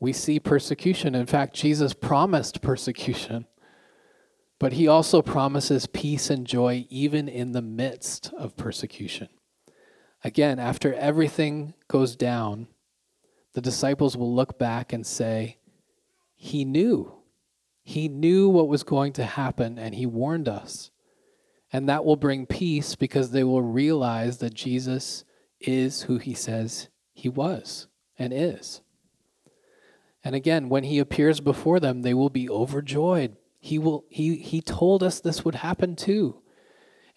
We 0.00 0.12
see 0.12 0.40
persecution. 0.40 1.14
In 1.14 1.26
fact, 1.26 1.54
Jesus 1.54 1.92
promised 1.92 2.62
persecution. 2.62 3.46
But 4.58 4.74
he 4.74 4.86
also 4.86 5.22
promises 5.22 5.86
peace 5.86 6.28
and 6.28 6.46
joy 6.46 6.86
even 6.90 7.28
in 7.28 7.52
the 7.52 7.62
midst 7.62 8.30
of 8.34 8.56
persecution. 8.56 9.28
Again, 10.22 10.58
after 10.58 10.92
everything 10.94 11.74
goes 11.88 12.16
down, 12.16 12.68
the 13.54 13.60
disciples 13.60 14.16
will 14.16 14.34
look 14.34 14.58
back 14.58 14.92
and 14.92 15.06
say, 15.06 15.58
He 16.34 16.64
knew. 16.64 17.14
He 17.82 18.08
knew 18.08 18.48
what 18.48 18.68
was 18.68 18.82
going 18.82 19.12
to 19.14 19.24
happen 19.24 19.78
and 19.78 19.94
he 19.94 20.06
warned 20.06 20.48
us. 20.48 20.90
And 21.72 21.88
that 21.88 22.04
will 22.04 22.16
bring 22.16 22.46
peace 22.46 22.94
because 22.94 23.30
they 23.30 23.42
will 23.42 23.62
realize 23.62 24.38
that 24.38 24.54
Jesus 24.54 25.24
is 25.60 26.02
who 26.02 26.18
he 26.18 26.34
says 26.34 26.88
he 27.12 27.28
was 27.28 27.88
and 28.18 28.32
is. 28.32 28.82
And 30.22 30.34
again, 30.34 30.68
when 30.68 30.84
he 30.84 30.98
appears 30.98 31.40
before 31.40 31.80
them, 31.80 32.02
they 32.02 32.14
will 32.14 32.30
be 32.30 32.48
overjoyed 32.48 33.36
he 33.60 33.78
will 33.78 34.04
he 34.08 34.36
he 34.36 34.62
told 34.62 35.02
us 35.02 35.20
this 35.20 35.44
would 35.44 35.56
happen 35.56 35.94
too. 35.94 36.40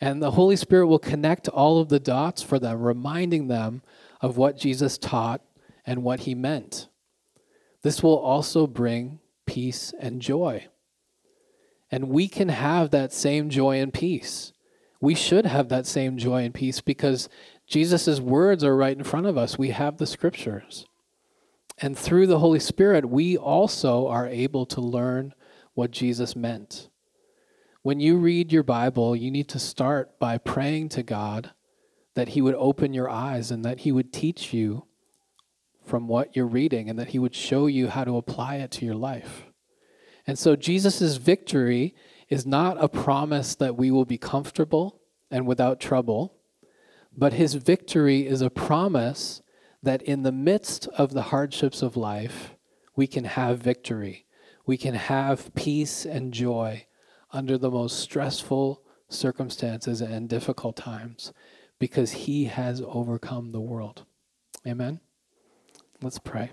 And 0.03 0.21
the 0.21 0.31
Holy 0.31 0.57
Spirit 0.57 0.87
will 0.87 0.99
connect 0.99 1.47
all 1.47 1.79
of 1.79 1.87
the 1.87 1.97
dots 1.97 2.43
for 2.43 2.59
them, 2.59 2.81
reminding 2.81 3.47
them 3.47 3.81
of 4.19 4.35
what 4.35 4.57
Jesus 4.57 4.97
taught 4.97 5.39
and 5.85 6.03
what 6.03 6.19
he 6.19 6.35
meant. 6.35 6.89
This 7.83 8.03
will 8.03 8.17
also 8.17 8.67
bring 8.67 9.21
peace 9.45 9.93
and 9.97 10.21
joy. 10.21 10.67
And 11.89 12.09
we 12.09 12.27
can 12.27 12.49
have 12.49 12.89
that 12.89 13.13
same 13.13 13.49
joy 13.49 13.79
and 13.79 13.93
peace. 13.93 14.51
We 14.99 15.15
should 15.15 15.45
have 15.45 15.69
that 15.69 15.87
same 15.87 16.17
joy 16.17 16.43
and 16.43 16.53
peace 16.53 16.81
because 16.81 17.29
Jesus' 17.65 18.19
words 18.19 18.61
are 18.61 18.75
right 18.75 18.97
in 18.97 19.05
front 19.05 19.27
of 19.27 19.37
us. 19.37 19.57
We 19.57 19.69
have 19.69 19.99
the 19.99 20.05
scriptures. 20.05 20.85
And 21.77 21.97
through 21.97 22.27
the 22.27 22.39
Holy 22.39 22.59
Spirit, 22.59 23.07
we 23.09 23.37
also 23.37 24.07
are 24.07 24.27
able 24.27 24.65
to 24.65 24.81
learn 24.81 25.33
what 25.75 25.91
Jesus 25.91 26.35
meant. 26.35 26.89
When 27.83 27.99
you 27.99 28.15
read 28.15 28.53
your 28.53 28.63
Bible, 28.63 29.13
you 29.13 29.29
need 29.29 29.49
to 29.49 29.59
start 29.59 30.17
by 30.17 30.37
praying 30.37 30.89
to 30.89 31.03
God 31.03 31.51
that 32.15 32.29
He 32.29 32.41
would 32.41 32.55
open 32.55 32.93
your 32.93 33.09
eyes 33.09 33.51
and 33.51 33.65
that 33.65 33.79
He 33.79 33.91
would 33.91 34.13
teach 34.13 34.53
you 34.53 34.85
from 35.83 36.07
what 36.07 36.33
you're 36.33 36.47
reading 36.47 36.89
and 36.89 36.97
that 36.97 37.09
He 37.09 37.19
would 37.19 37.35
show 37.35 37.67
you 37.67 37.89
how 37.89 38.05
to 38.05 38.15
apply 38.15 38.55
it 38.55 38.71
to 38.71 38.85
your 38.85 38.95
life. 38.95 39.47
And 40.25 40.39
so 40.39 40.55
Jesus' 40.55 41.17
victory 41.17 41.93
is 42.29 42.45
not 42.45 42.81
a 42.81 42.87
promise 42.87 43.53
that 43.55 43.75
we 43.75 43.91
will 43.91 44.05
be 44.05 44.17
comfortable 44.17 45.01
and 45.29 45.45
without 45.45 45.81
trouble, 45.81 46.37
but 47.15 47.33
His 47.33 47.55
victory 47.55 48.25
is 48.25 48.41
a 48.41 48.49
promise 48.49 49.41
that 49.81 50.01
in 50.01 50.23
the 50.23 50.31
midst 50.31 50.87
of 50.97 51.13
the 51.13 51.23
hardships 51.23 51.81
of 51.81 51.97
life, 51.97 52.55
we 52.95 53.07
can 53.07 53.25
have 53.25 53.59
victory 53.59 54.25
we 54.65 54.77
can 54.77 54.93
have 54.93 55.53
peace 55.55 56.05
and 56.05 56.33
joy 56.33 56.85
under 57.33 57.57
the 57.57 57.71
most 57.71 57.99
stressful 57.99 58.81
circumstances 59.09 59.99
and 59.99 60.29
difficult 60.29 60.77
times 60.77 61.33
because 61.79 62.11
He 62.11 62.45
has 62.45 62.81
overcome 62.85 63.51
the 63.51 63.59
world. 63.59 64.05
Amen? 64.65 65.01
Let's 66.01 66.19
pray. 66.19 66.51